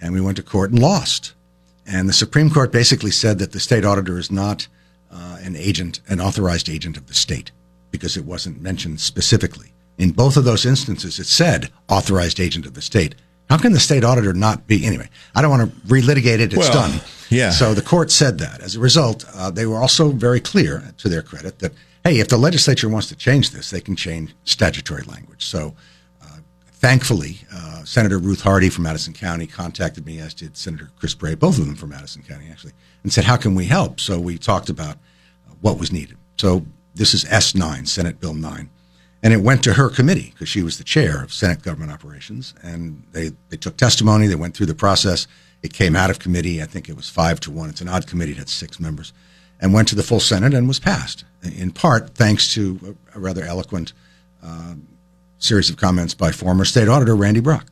And 0.02 0.13
we 0.13 0.22
went 0.22 0.38
to 0.38 0.44
court 0.44 0.72
and 0.72 0.80
lost. 0.80 1.34
And 1.86 2.08
the 2.08 2.13
Supreme 2.13 2.50
Court 2.50 2.72
basically 2.72 3.12
said 3.12 3.40
that 3.40 3.52
the 3.52 3.60
state 3.60 3.86
auditor 3.86 4.18
is 4.18 4.32
not 4.32 4.68
uh, 5.12 5.38
an 5.42 5.56
agent, 5.56 6.02
an 6.08 6.20
authorized 6.20 6.70
agent 6.70 6.98
of 6.98 7.08
the 7.08 7.13
state, 7.13 7.52
because 7.92 8.18
it 8.18 8.25
wasn't 8.25 8.62
mentioned 8.62 9.00
specifically. 9.00 9.74
In 9.98 10.12
both 10.12 10.38
of 10.38 10.44
those 10.44 10.66
instances, 10.66 11.20
it 11.20 11.28
said 11.28 11.70
authorized 11.90 12.40
agent 12.40 12.66
of 12.66 12.74
the 12.74 12.82
state. 12.82 13.16
How 13.50 13.58
can 13.58 13.74
the 13.74 13.80
state 13.80 14.04
auditor 14.04 14.34
not 14.34 14.66
be? 14.68 14.86
Anyway, 14.86 15.10
I 15.36 15.42
don't 15.42 15.52
want 15.52 15.70
to 15.70 15.82
relitigate 15.88 16.40
it. 16.40 16.54
It's 16.54 16.58
Well, 16.58 16.74
done. 16.74 17.02
yeah. 17.30 17.52
So 17.52 17.74
the 17.74 17.82
court 17.82 18.10
said 18.12 18.40
that. 18.40 18.62
As 18.62 18.75
a 18.75 18.80
result, 18.80 19.25
uh, 19.36 19.52
they 19.52 19.66
were 19.66 19.78
also 19.78 20.10
very 20.10 20.40
clear, 20.40 20.94
to 20.98 21.10
their 21.10 21.22
credit, 21.22 21.60
that 21.60 21.74
hey, 22.04 22.20
if 22.20 22.28
the 22.28 22.38
legislature 22.38 22.90
wants 22.90 23.08
to 23.08 23.16
change 23.16 23.52
this, 23.52 23.70
they 23.70 23.80
can 23.82 23.96
change 23.96 24.36
statutory 24.44 25.04
language. 25.04 25.46
So, 25.46 25.74
thankfully, 26.84 27.38
uh, 27.56 27.82
Senator 27.86 28.20
Ruth 28.20 28.42
Hardy 28.42 28.68
from 28.68 28.86
Addison 28.86 29.13
County 29.13 29.48
contacted 29.48 30.06
me, 30.06 30.20
as 30.20 30.34
did 30.34 30.58
Senator 30.58 30.90
Chris 31.00 31.16
Bray, 31.16 31.34
both 31.34 31.58
of 31.58 31.66
them 31.66 31.75
from 31.75 31.94
Addison 31.94 32.24
County, 32.24 32.50
actually, 32.52 32.74
and 33.04 33.13
said, 33.13 33.24
"How 33.24 33.38
can 33.38 33.56
we 33.56 33.66
help?" 33.66 34.02
So 34.02 34.20
we 34.20 34.38
talked 34.38 34.70
about 34.70 34.98
uh, 35.50 35.54
what 35.62 35.80
was 35.80 35.94
needed. 35.94 36.18
So 36.38 36.66
this 36.94 37.13
is 37.13 37.24
S9, 37.24 37.88
Senate 37.88 38.20
Bill 38.20 38.34
9. 38.34 38.70
And 39.24 39.34
it 39.34 39.38
went 39.38 39.63
to 39.63 39.75
her 39.75 39.90
committee 39.90 40.32
because 40.34 40.50
she 40.50 40.62
was 40.62 40.78
the 40.78 40.84
chair 40.84 41.24
of 41.24 41.32
Senate 41.32 41.62
Government 41.62 41.94
Operations. 41.94 42.54
And 42.62 43.04
they, 43.13 43.32
they 43.48 43.56
took 43.56 43.78
testimony. 43.78 44.28
They 44.28 44.36
went 44.36 44.54
through 44.54 44.66
the 44.66 44.75
process. 44.75 45.28
It 45.62 45.72
came 45.72 45.96
out 45.96 46.10
of 46.10 46.20
committee. 46.20 46.62
I 46.62 46.66
think 46.66 46.90
it 46.90 46.98
was 46.98 47.10
five 47.10 47.40
to 47.42 47.52
one. 47.52 47.70
It's 47.70 47.80
an 47.80 47.88
odd 47.88 48.06
committee. 48.06 48.34
It 48.34 48.38
had 48.40 48.50
six 48.50 48.82
members 48.82 49.13
and 49.62 49.74
went 49.74 49.88
to 49.88 49.96
the 49.96 50.04
full 50.04 50.20
Senate 50.20 50.54
and 50.54 50.68
was 50.68 50.80
passed, 50.80 51.24
in 51.42 51.72
part 51.72 52.16
thanks 52.16 52.54
to 52.56 52.98
a, 53.13 53.18
a 53.18 53.20
rather 53.22 53.44
eloquent 53.44 53.94
uh, 54.44 54.75
series 55.43 55.69
of 55.69 55.77
comments 55.77 56.13
by 56.13 56.31
former 56.31 56.65
state 56.65 56.88
auditor 56.88 57.15
Randy 57.15 57.39
Brock. 57.39 57.67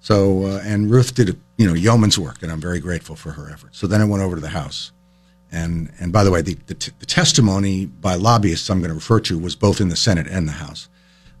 So, 0.00 0.44
uh, 0.44 0.60
and 0.64 0.90
Ruth 0.90 1.14
did, 1.14 1.40
you 1.56 1.66
know, 1.66 1.74
yeoman's 1.74 2.18
work, 2.18 2.42
and 2.42 2.52
I'm 2.52 2.60
very 2.60 2.78
grateful 2.78 3.16
for 3.16 3.32
her 3.32 3.50
efforts. 3.50 3.78
So 3.78 3.86
then 3.86 4.00
I 4.00 4.04
went 4.04 4.22
over 4.22 4.36
to 4.36 4.40
the 4.40 4.48
House. 4.48 4.92
And, 5.50 5.90
and 5.98 6.12
by 6.12 6.24
the 6.24 6.30
way, 6.30 6.42
the, 6.42 6.54
the, 6.66 6.74
t- 6.74 6.92
the 6.98 7.06
testimony 7.06 7.86
by 7.86 8.14
lobbyists 8.14 8.68
I'm 8.68 8.80
going 8.80 8.90
to 8.90 8.94
refer 8.94 9.20
to 9.20 9.38
was 9.38 9.56
both 9.56 9.80
in 9.80 9.88
the 9.88 9.96
Senate 9.96 10.26
and 10.26 10.46
the 10.46 10.52
House. 10.52 10.88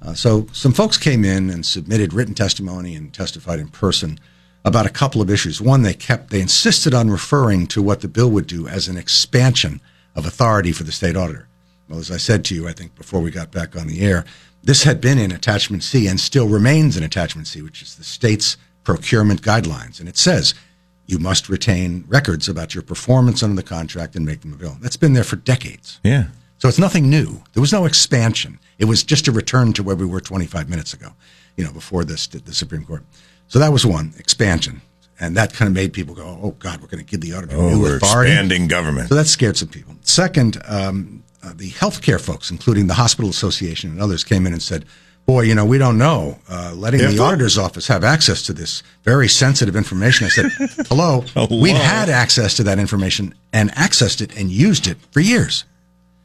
Uh, 0.00 0.14
so 0.14 0.46
some 0.52 0.72
folks 0.72 0.96
came 0.96 1.24
in 1.24 1.50
and 1.50 1.66
submitted 1.66 2.12
written 2.12 2.34
testimony 2.34 2.94
and 2.94 3.12
testified 3.12 3.58
in 3.58 3.68
person 3.68 4.18
about 4.64 4.86
a 4.86 4.90
couple 4.90 5.20
of 5.20 5.30
issues. 5.30 5.60
One, 5.60 5.82
they 5.82 5.94
kept, 5.94 6.30
they 6.30 6.40
insisted 6.40 6.94
on 6.94 7.10
referring 7.10 7.66
to 7.68 7.82
what 7.82 8.00
the 8.00 8.08
bill 8.08 8.30
would 8.30 8.46
do 8.46 8.66
as 8.66 8.88
an 8.88 8.96
expansion 8.96 9.80
of 10.14 10.26
authority 10.26 10.72
for 10.72 10.84
the 10.84 10.92
state 10.92 11.16
auditor. 11.16 11.47
Well, 11.88 11.98
as 11.98 12.10
I 12.10 12.16
said 12.18 12.44
to 12.46 12.54
you, 12.54 12.68
I 12.68 12.72
think 12.72 12.94
before 12.94 13.20
we 13.20 13.30
got 13.30 13.50
back 13.50 13.76
on 13.76 13.86
the 13.86 14.00
air, 14.00 14.24
this 14.62 14.82
had 14.82 15.00
been 15.00 15.18
in 15.18 15.32
Attachment 15.32 15.82
C 15.82 16.06
and 16.06 16.20
still 16.20 16.48
remains 16.48 16.96
in 16.96 17.02
Attachment 17.02 17.46
C, 17.46 17.62
which 17.62 17.80
is 17.82 17.94
the 17.94 18.04
state's 18.04 18.56
procurement 18.84 19.42
guidelines. 19.42 20.00
And 20.00 20.08
it 20.08 20.16
says 20.18 20.54
you 21.06 21.18
must 21.18 21.48
retain 21.48 22.04
records 22.08 22.48
about 22.48 22.74
your 22.74 22.82
performance 22.82 23.42
under 23.42 23.56
the 23.56 23.62
contract 23.66 24.16
and 24.16 24.26
make 24.26 24.42
them 24.42 24.52
available. 24.52 24.80
That's 24.82 24.96
been 24.96 25.14
there 25.14 25.24
for 25.24 25.36
decades. 25.36 26.00
Yeah. 26.04 26.24
So 26.58 26.68
it's 26.68 26.78
nothing 26.78 27.08
new. 27.08 27.42
There 27.54 27.60
was 27.60 27.72
no 27.72 27.84
expansion. 27.86 28.58
It 28.78 28.84
was 28.86 29.02
just 29.04 29.28
a 29.28 29.32
return 29.32 29.72
to 29.74 29.82
where 29.82 29.96
we 29.96 30.04
were 30.06 30.20
25 30.20 30.68
minutes 30.68 30.92
ago, 30.92 31.12
you 31.56 31.64
know, 31.64 31.72
before 31.72 32.04
this 32.04 32.26
the 32.26 32.52
Supreme 32.52 32.84
Court. 32.84 33.04
So 33.46 33.58
that 33.60 33.72
was 33.72 33.86
one 33.86 34.12
expansion, 34.18 34.82
and 35.20 35.36
that 35.36 35.54
kind 35.54 35.68
of 35.68 35.74
made 35.74 35.92
people 35.92 36.14
go, 36.14 36.38
"Oh 36.42 36.50
God, 36.58 36.80
we're 36.80 36.88
going 36.88 37.02
to 37.04 37.10
give 37.10 37.20
the 37.22 37.32
auditor 37.32 37.56
Oh, 37.56 37.70
new 37.70 37.80
we're 37.80 37.96
authority." 37.96 38.32
expanding 38.32 38.66
government. 38.68 39.08
So 39.08 39.14
that 39.14 39.26
scared 39.26 39.56
some 39.56 39.68
people. 39.68 39.94
Second, 40.02 40.60
um, 40.66 41.22
uh, 41.42 41.52
the 41.54 41.70
healthcare 41.70 42.20
folks, 42.20 42.50
including 42.50 42.86
the 42.86 42.94
Hospital 42.94 43.30
Association 43.30 43.90
and 43.90 44.00
others, 44.00 44.24
came 44.24 44.46
in 44.46 44.52
and 44.52 44.62
said, 44.62 44.84
"Boy, 45.26 45.42
you 45.42 45.54
know, 45.54 45.64
we 45.64 45.78
don't 45.78 45.98
know. 45.98 46.38
Uh, 46.48 46.72
letting 46.74 47.00
the 47.00 47.18
auditor's 47.20 47.56
office 47.58 47.86
have 47.88 48.02
access 48.04 48.42
to 48.42 48.52
this 48.52 48.82
very 49.04 49.28
sensitive 49.28 49.76
information." 49.76 50.26
I 50.26 50.30
said, 50.30 50.52
"Hello, 50.88 51.24
Hello. 51.34 51.60
we've 51.60 51.76
had 51.76 52.08
access 52.08 52.54
to 52.56 52.62
that 52.64 52.78
information 52.78 53.34
and 53.52 53.70
accessed 53.72 54.20
it 54.20 54.36
and 54.36 54.50
used 54.50 54.86
it 54.86 54.96
for 55.12 55.20
years, 55.20 55.64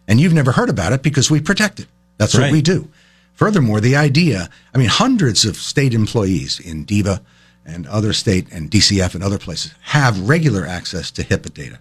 and 0.07 0.19
you've 0.19 0.33
never 0.33 0.51
heard 0.53 0.69
about 0.69 0.93
it 0.93 1.03
because 1.03 1.29
we 1.29 1.39
protect 1.41 1.79
it. 1.79 1.87
That's 2.17 2.33
what 2.37 2.51
we 2.51 2.61
do." 2.61 2.89
Furthermore, 3.33 3.81
the 3.81 3.95
idea, 3.95 4.47
I 4.75 4.77
mean, 4.77 4.89
hundreds 4.89 5.43
of 5.43 5.57
state 5.57 5.93
employees 5.93 6.59
in 6.59 6.85
DVHA 6.85 7.19
and 7.65 7.87
other 7.87 8.13
state 8.13 8.47
and 8.51 8.69
DCF 8.69 9.15
and 9.15 9.23
other 9.23 9.39
places 9.39 9.73
have 9.81 10.29
regular 10.29 10.67
access 10.67 11.09
to 11.11 11.23
HIPAA 11.23 11.51
data. 11.53 11.79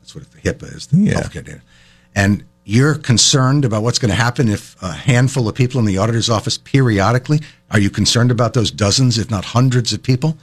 That's 0.00 0.14
what 0.14 0.24
the 0.32 0.38
HIPAA 0.40 0.74
is, 0.74 0.86
the 0.88 0.96
Yeah. 0.96 1.20
healthcare 1.20 1.44
data. 1.44 1.60
And 2.16 2.42
you're 2.68 2.94
concerned 2.96 3.64
about 3.64 3.82
what's 3.82 3.98
going 3.98 4.10
to 4.10 4.14
happen 4.14 4.46
if 4.46 4.76
a 4.82 4.92
handful 4.92 5.48
of 5.48 5.54
people 5.54 5.78
in 5.80 5.86
the 5.86 5.96
auditor's 5.96 6.28
office 6.28 6.58
periodically, 6.58 7.40
are 7.70 7.78
you 7.80 7.88
concerned 7.88 8.30
about 8.30 8.52
those 8.52 8.70
dozens, 8.70 9.16
if 9.16 9.30
not 9.30 9.42
hundreds 9.46 9.94
of 9.94 10.02
people? 10.02 10.36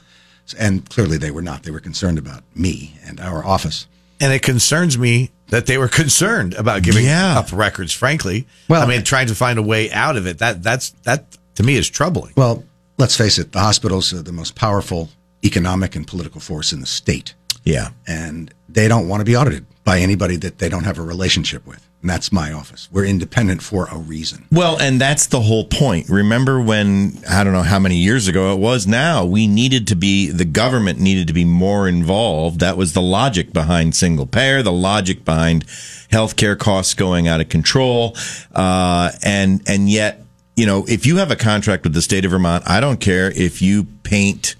And 0.57 0.89
clearly 0.89 1.17
they 1.19 1.29
were 1.29 1.43
not. 1.43 1.61
They 1.63 1.69
were 1.69 1.79
concerned 1.79 2.17
about 2.17 2.41
me 2.55 2.97
and 3.05 3.19
our 3.19 3.45
office. 3.45 3.85
And 4.19 4.33
it 4.33 4.41
concerns 4.41 4.97
me 4.97 5.29
that 5.49 5.67
they 5.67 5.77
were 5.77 5.87
concerned 5.87 6.55
about 6.55 6.81
giving 6.81 7.05
Yeah. 7.05 7.37
up 7.37 7.51
records. 7.53 7.91
Frankly, 7.91 8.47
Well- 8.67 8.81
I 8.81 8.87
mean, 8.87 9.03
trying 9.03 9.27
to 9.27 9.35
find 9.35 9.59
a 9.59 9.63
way 9.63 9.91
out 9.91 10.17
of 10.17 10.25
it. 10.25 10.39
That 10.39 10.63
that's 10.63 10.93
that 11.03 11.37
to 11.55 11.63
me 11.63 11.75
is 11.75 11.87
troubling. 11.89 12.33
Well, 12.35 12.63
let's 12.97 13.15
face 13.15 13.37
it, 13.37 13.51
the 13.51 13.59
hospitals 13.59 14.11
are 14.13 14.23
the 14.23 14.31
most 14.31 14.55
powerful 14.55 15.11
economic 15.43 15.95
and 15.95 16.07
political 16.07 16.41
force 16.41 16.73
in 16.73 16.79
the 16.79 16.87
state. 16.87 17.35
Yeah. 17.63 17.89
and 18.07 18.51
they 18.69 18.87
don't 18.87 19.07
want 19.07 19.21
to 19.21 19.25
be 19.25 19.35
audited 19.35 19.65
by 19.83 19.99
anybody 19.99 20.35
that 20.37 20.57
they 20.59 20.69
don't 20.69 20.83
have 20.83 20.99
a 20.99 21.01
relationship 21.01 21.65
with. 21.65 21.81
And 22.05 22.09
that's 22.11 22.31
my 22.31 22.53
office. 22.53 22.87
We're 22.91 23.05
independent 23.05 23.63
for 23.63 23.87
a 23.87 23.97
reason. 23.97 24.45
Well, 24.51 24.79
and 24.79 25.01
that's 25.01 25.25
the 25.25 25.41
whole 25.41 25.65
point. 25.65 26.07
Remember 26.07 26.61
when, 26.61 27.17
I 27.27 27.43
don't 27.43 27.51
know 27.51 27.63
how 27.63 27.79
many 27.79 27.95
years 27.95 28.27
ago 28.27 28.53
it 28.53 28.59
was 28.59 28.85
now, 28.85 29.25
we 29.25 29.47
needed 29.47 29.87
to 29.87 29.95
be, 29.95 30.29
the 30.29 30.45
government 30.45 30.99
needed 30.99 31.25
to 31.29 31.33
be 31.33 31.45
more 31.45 31.87
involved. 31.87 32.59
That 32.59 32.77
was 32.77 32.93
the 32.93 33.01
logic 33.01 33.53
behind 33.53 33.95
single 33.95 34.27
payer, 34.27 34.61
the 34.61 34.71
logic 34.71 35.25
behind 35.25 35.65
healthcare 36.11 36.55
costs 36.55 36.93
going 36.93 37.27
out 37.27 37.41
of 37.41 37.49
control. 37.49 38.15
Uh, 38.53 39.09
and, 39.23 39.63
and 39.65 39.89
yet, 39.89 40.21
you 40.55 40.67
know, 40.67 40.85
if 40.87 41.07
you 41.07 41.17
have 41.17 41.31
a 41.31 41.35
contract 41.35 41.85
with 41.85 41.95
the 41.95 42.03
state 42.03 42.23
of 42.23 42.29
Vermont, 42.29 42.69
I 42.69 42.81
don't 42.81 42.99
care 42.99 43.31
if 43.31 43.63
you 43.63 43.85
paint, 44.03 44.55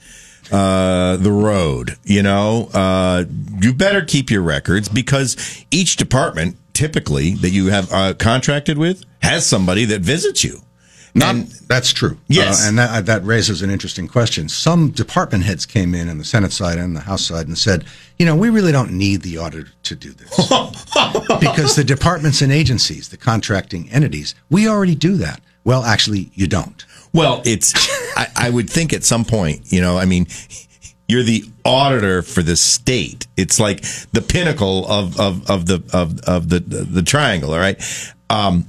uh, 0.51 1.17
the 1.17 1.31
road, 1.31 1.97
you 2.05 2.23
know, 2.23 2.69
uh, 2.73 3.23
you 3.61 3.71
better 3.71 4.03
keep 4.03 4.31
your 4.31 4.41
records 4.41 4.89
because 4.89 5.63
each 5.69 5.95
department 5.95 6.57
typically 6.75 7.33
that 7.35 7.49
you 7.49 7.67
have 7.67 7.91
uh, 7.91 8.13
contracted 8.13 8.77
with 8.77 9.03
has 9.21 9.45
somebody 9.45 9.85
that 9.85 10.01
visits 10.01 10.43
you. 10.43 10.61
Not, 11.15 11.35
And- 11.35 11.47
that's 11.67 11.93
true. 11.93 12.17
Yes. 12.27 12.63
Uh, 12.63 12.69
and 12.69 12.77
that, 12.77 13.05
that 13.05 13.23
raises 13.25 13.61
an 13.61 13.69
interesting 13.69 14.07
question. 14.07 14.49
Some 14.49 14.89
department 14.91 15.45
heads 15.45 15.65
came 15.65 15.95
in 15.95 16.09
on 16.09 16.17
the 16.17 16.25
Senate 16.25 16.51
side 16.51 16.77
and 16.77 16.95
the 16.95 16.99
House 17.01 17.25
side 17.25 17.47
and 17.47 17.57
said, 17.57 17.85
you 18.19 18.25
know, 18.25 18.35
we 18.35 18.49
really 18.49 18.73
don't 18.73 18.91
need 18.91 19.21
the 19.21 19.37
auditor 19.37 19.69
to 19.83 19.95
do 19.95 20.11
this. 20.11 20.35
because 21.39 21.75
the 21.75 21.83
departments 21.85 22.41
and 22.41 22.51
agencies, 22.51 23.09
the 23.09 23.17
contracting 23.17 23.89
entities, 23.91 24.35
we 24.49 24.67
already 24.67 24.95
do 24.95 25.15
that. 25.15 25.39
Well, 25.63 25.83
actually, 25.83 26.29
you 26.33 26.47
don't. 26.47 26.85
Well, 27.13 27.41
it's, 27.45 27.73
I, 28.17 28.27
I 28.35 28.49
would 28.49 28.69
think 28.69 28.91
at 28.91 29.05
some 29.05 29.23
point, 29.23 29.71
you 29.71 29.79
know, 29.79 29.97
I 29.97 30.03
mean, 30.05 30.27
you're 31.07 31.23
the 31.23 31.43
auditor 31.63 32.21
for 32.21 32.41
the 32.41 32.55
state. 32.55 33.27
It's 33.37 33.59
like 33.59 33.81
the 34.11 34.21
pinnacle 34.21 34.87
of, 34.87 35.19
of, 35.19 35.49
of 35.49 35.65
the, 35.67 35.83
of, 35.93 36.19
of 36.21 36.49
the, 36.49 36.59
the, 36.59 36.77
the 36.83 37.01
triangle. 37.03 37.53
All 37.53 37.59
right. 37.59 37.79
Um, 38.29 38.65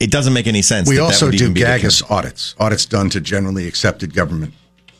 it 0.00 0.10
doesn't 0.10 0.32
make 0.32 0.46
any 0.46 0.62
sense. 0.62 0.88
We 0.88 0.96
that 0.96 1.02
that 1.02 1.06
also 1.06 1.26
would 1.26 1.36
do 1.38 1.44
even 1.50 1.54
GAGAS 1.54 2.02
audits, 2.10 2.54
audits 2.58 2.84
done 2.86 3.08
to 3.10 3.20
generally 3.20 3.66
accepted 3.66 4.14
government 4.14 4.52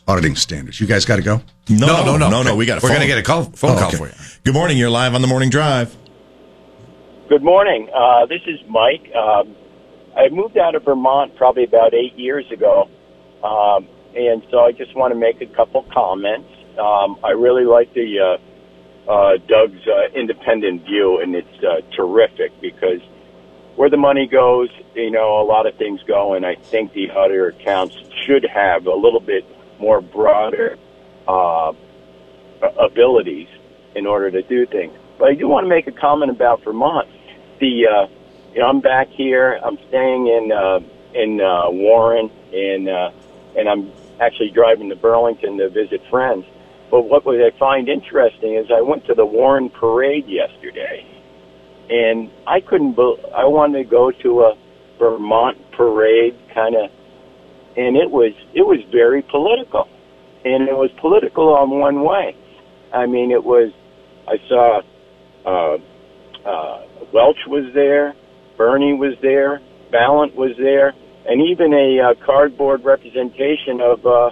auditing 0.08 0.36
standards. 0.36 0.80
You 0.80 0.86
guys 0.86 1.04
got 1.04 1.16
to 1.16 1.22
go? 1.22 1.42
No, 1.68 1.86
No, 1.86 2.04
no, 2.04 2.16
no. 2.16 2.30
no, 2.30 2.42
no. 2.42 2.56
We 2.56 2.64
got. 2.66 2.82
We're 2.82 2.90
going 2.90 3.00
to 3.00 3.06
get 3.06 3.18
a 3.18 3.22
call, 3.22 3.44
phone 3.44 3.72
Oh, 3.72 3.78
call 3.78 3.88
okay. 3.88 3.96
for 3.96 4.06
you. 4.06 4.14
Good 4.44 4.54
morning. 4.54 4.78
You're 4.78 4.90
live 4.90 5.14
on 5.14 5.20
the 5.22 5.26
morning 5.28 5.50
drive. 5.50 5.94
Good 7.28 7.42
morning. 7.42 7.88
Uh, 7.92 8.24
this 8.26 8.40
is 8.46 8.60
Mike. 8.68 9.10
Um, 9.14 9.56
I 10.16 10.28
moved 10.30 10.56
out 10.56 10.74
of 10.76 10.84
Vermont 10.84 11.34
probably 11.36 11.64
about 11.64 11.92
eight 11.92 12.14
years 12.16 12.50
ago, 12.52 12.88
um, 13.42 13.88
and 14.16 14.42
so 14.50 14.60
I 14.60 14.72
just 14.72 14.94
want 14.96 15.12
to 15.12 15.18
make 15.18 15.40
a 15.42 15.46
couple 15.46 15.82
comments. 15.92 16.48
Um, 16.78 17.18
I 17.22 17.30
really 17.30 17.64
like 17.64 17.92
the 17.92 18.38
uh, 19.08 19.10
uh, 19.10 19.36
Doug's 19.46 19.86
uh, 19.86 20.08
independent 20.14 20.84
view, 20.84 21.20
and 21.20 21.34
it's 21.34 21.64
uh, 21.64 21.80
terrific 21.94 22.58
because 22.60 23.00
where 23.76 23.90
the 23.90 23.96
money 23.98 24.26
goes, 24.26 24.70
you 24.94 25.10
know, 25.10 25.40
a 25.40 25.44
lot 25.44 25.66
of 25.66 25.76
things 25.76 26.02
go, 26.06 26.32
and 26.34 26.46
I 26.46 26.54
think 26.54 26.92
the 26.94 27.10
auditor 27.10 27.48
accounts 27.48 27.96
should 28.24 28.44
have 28.44 28.86
a 28.86 28.94
little 28.94 29.20
bit 29.20 29.44
more 29.78 30.00
broader 30.00 30.78
uh, 31.28 31.72
abilities 32.78 33.48
in 33.94 34.06
order 34.06 34.30
to 34.30 34.42
do 34.42 34.66
things. 34.66 34.94
But 35.18 35.28
I 35.28 35.34
do 35.34 35.46
want 35.46 35.64
to 35.64 35.68
make 35.68 35.86
a 35.86 35.92
comment 35.92 36.30
about 36.30 36.64
Vermont. 36.64 37.08
The 37.60 37.86
uh, 37.86 38.06
you 38.54 38.60
know, 38.60 38.68
I'm 38.68 38.80
back 38.80 39.08
here. 39.08 39.60
I'm 39.62 39.78
staying 39.88 40.26
in 40.26 40.52
uh, 40.52 40.80
in 41.14 41.40
uh, 41.40 41.70
Warren, 41.70 42.30
and 42.52 42.88
uh, 42.88 43.10
and 43.56 43.68
I'm 43.68 43.92
actually 44.20 44.50
driving 44.50 44.88
to 44.90 44.96
Burlington 44.96 45.58
to 45.58 45.68
visit 45.68 46.00
friends. 46.10 46.44
But 46.90 47.02
what 47.02 47.22
I 47.26 47.50
find 47.58 47.88
interesting 47.88 48.54
is 48.54 48.66
I 48.70 48.80
went 48.80 49.06
to 49.06 49.14
the 49.14 49.26
Warren 49.26 49.70
parade 49.70 50.26
yesterday, 50.28 51.04
and 51.90 52.30
I 52.46 52.60
couldn't. 52.60 52.94
Be- 52.94 53.22
I 53.34 53.44
wanted 53.44 53.82
to 53.82 53.90
go 53.90 54.12
to 54.22 54.40
a 54.42 54.54
Vermont 54.98 55.58
parade, 55.72 56.34
kind 56.54 56.76
of, 56.76 56.90
and 57.76 57.96
it 57.96 58.10
was 58.10 58.32
it 58.54 58.62
was 58.62 58.78
very 58.92 59.22
political, 59.22 59.88
and 60.44 60.68
it 60.68 60.76
was 60.76 60.90
political 61.00 61.48
on 61.54 61.70
one 61.70 62.04
way. 62.04 62.36
I 62.94 63.06
mean, 63.06 63.30
it 63.30 63.42
was. 63.42 63.72
I 64.28 64.36
saw 64.48 64.82
uh, 65.44 65.78
uh, 66.48 66.86
Welch 67.12 67.38
was 67.46 67.72
there, 67.74 68.14
Bernie 68.56 68.94
was 68.94 69.14
there, 69.22 69.60
Balint 69.92 70.34
was 70.34 70.56
there, 70.58 70.94
and 71.28 71.42
even 71.42 71.72
a 71.74 72.00
uh, 72.00 72.14
cardboard 72.24 72.84
representation 72.84 73.80
of 73.80 74.06
uh, 74.06 74.30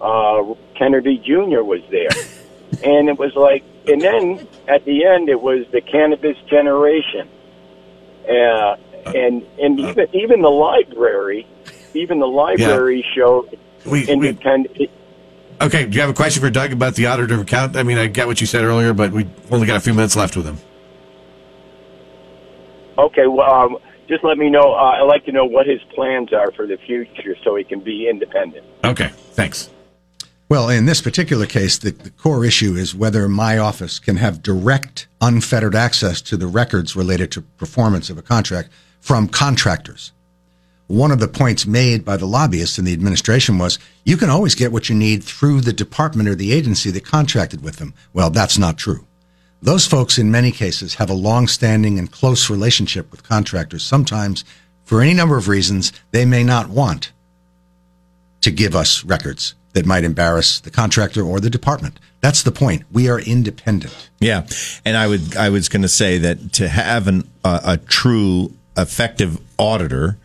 uh, 0.00 0.54
Kennedy 0.76 1.18
Jr. 1.18 1.62
was 1.62 1.82
there. 1.90 2.10
and 2.84 3.08
it 3.08 3.18
was 3.18 3.34
like, 3.34 3.64
and 3.86 4.00
then 4.00 4.46
at 4.68 4.84
the 4.84 5.04
end, 5.04 5.28
it 5.28 5.40
was 5.40 5.66
the 5.72 5.80
cannabis 5.80 6.36
generation. 6.48 7.28
Uh, 8.28 8.76
and 9.06 9.46
and 9.58 9.80
even 9.80 10.06
even 10.12 10.42
the 10.42 10.50
library, 10.50 11.46
even 11.94 12.18
the 12.18 12.26
library 12.26 13.06
showed 13.14 13.58
We, 13.86 14.04
we, 14.14 14.36
okay, 15.60 15.86
do 15.86 15.94
you 15.94 16.00
have 16.00 16.10
a 16.10 16.14
question 16.14 16.42
for 16.42 16.50
Doug 16.50 16.72
about 16.72 16.94
the 16.94 17.06
auditor 17.06 17.40
account? 17.40 17.76
I 17.76 17.82
mean, 17.84 17.96
I 17.96 18.06
get 18.06 18.26
what 18.26 18.40
you 18.40 18.46
said 18.46 18.64
earlier, 18.64 18.92
but 18.92 19.12
we 19.12 19.26
only 19.50 19.66
got 19.66 19.76
a 19.76 19.80
few 19.80 19.94
minutes 19.94 20.14
left 20.14 20.36
with 20.36 20.44
him. 20.44 20.58
Okay, 22.98 23.26
well, 23.26 23.50
um, 23.50 23.78
just 24.08 24.24
let 24.24 24.38
me 24.38 24.50
know. 24.50 24.72
Uh, 24.72 24.96
I'd 24.96 25.02
like 25.02 25.24
to 25.26 25.32
know 25.32 25.44
what 25.44 25.66
his 25.66 25.80
plans 25.94 26.32
are 26.32 26.50
for 26.52 26.66
the 26.66 26.78
future 26.86 27.36
so 27.44 27.56
he 27.56 27.64
can 27.64 27.80
be 27.80 28.08
independent. 28.08 28.64
Okay, 28.84 29.08
thanks. 29.32 29.70
Well, 30.48 30.70
in 30.70 30.86
this 30.86 31.02
particular 31.02 31.44
case, 31.44 31.76
the, 31.76 31.90
the, 31.90 32.08
core 32.10 32.42
issue 32.42 32.74
is 32.74 32.94
whether 32.94 33.28
my 33.28 33.58
office 33.58 33.98
can 33.98 34.16
have 34.16 34.42
direct, 34.42 35.06
unfettered 35.20 35.74
access 35.74 36.22
to 36.22 36.38
the 36.38 36.46
records 36.46 36.96
related 36.96 37.30
to 37.32 37.42
performance 37.42 38.08
of 38.08 38.16
a 38.16 38.22
contract 38.22 38.70
from 38.98 39.28
contractors. 39.28 40.12
One 40.86 41.10
of 41.10 41.20
the 41.20 41.28
points 41.28 41.66
made 41.66 42.02
by 42.02 42.16
the 42.16 42.26
lobbyists 42.26 42.78
in 42.78 42.86
the 42.86 42.94
administration 42.94 43.58
was 43.58 43.78
you 44.04 44.16
can 44.16 44.30
always 44.30 44.54
get 44.54 44.72
what 44.72 44.88
you 44.88 44.94
need 44.94 45.22
through 45.22 45.60
the 45.60 45.72
department 45.74 46.30
or 46.30 46.34
the 46.34 46.54
agency 46.54 46.90
that 46.92 47.04
contracted 47.04 47.62
with 47.62 47.76
them. 47.76 47.92
Well, 48.14 48.30
that's 48.30 48.56
not 48.56 48.78
true. 48.78 49.06
Those 49.60 49.86
folks, 49.86 50.18
in 50.18 50.30
many 50.30 50.52
cases, 50.52 50.94
have 50.94 51.10
a 51.10 51.14
long-standing 51.14 51.98
and 51.98 52.10
close 52.10 52.48
relationship 52.48 53.10
with 53.10 53.22
contractors. 53.24 53.84
Sometimes, 53.84 54.44
for 54.84 55.02
any 55.02 55.14
number 55.14 55.36
of 55.36 55.48
reasons, 55.48 55.92
they 56.12 56.24
may 56.24 56.44
not 56.44 56.68
want 56.68 57.12
to 58.40 58.50
give 58.50 58.76
us 58.76 59.04
records 59.04 59.54
that 59.72 59.84
might 59.84 60.04
embarrass 60.04 60.60
the 60.60 60.70
contractor 60.70 61.22
or 61.22 61.40
the 61.40 61.50
department. 61.50 61.98
That's 62.20 62.42
the 62.42 62.52
point. 62.52 62.84
We 62.90 63.08
are 63.08 63.20
independent. 63.20 64.10
Yeah, 64.20 64.46
and 64.84 64.96
I 64.96 65.06
would 65.06 65.36
I 65.36 65.50
was 65.50 65.68
going 65.68 65.82
to 65.82 65.88
say 65.88 66.18
that 66.18 66.52
to 66.54 66.68
have 66.68 67.06
an 67.06 67.28
uh, 67.44 67.60
a 67.64 67.76
true 67.76 68.54
effective 68.76 69.40
auditor 69.58 70.18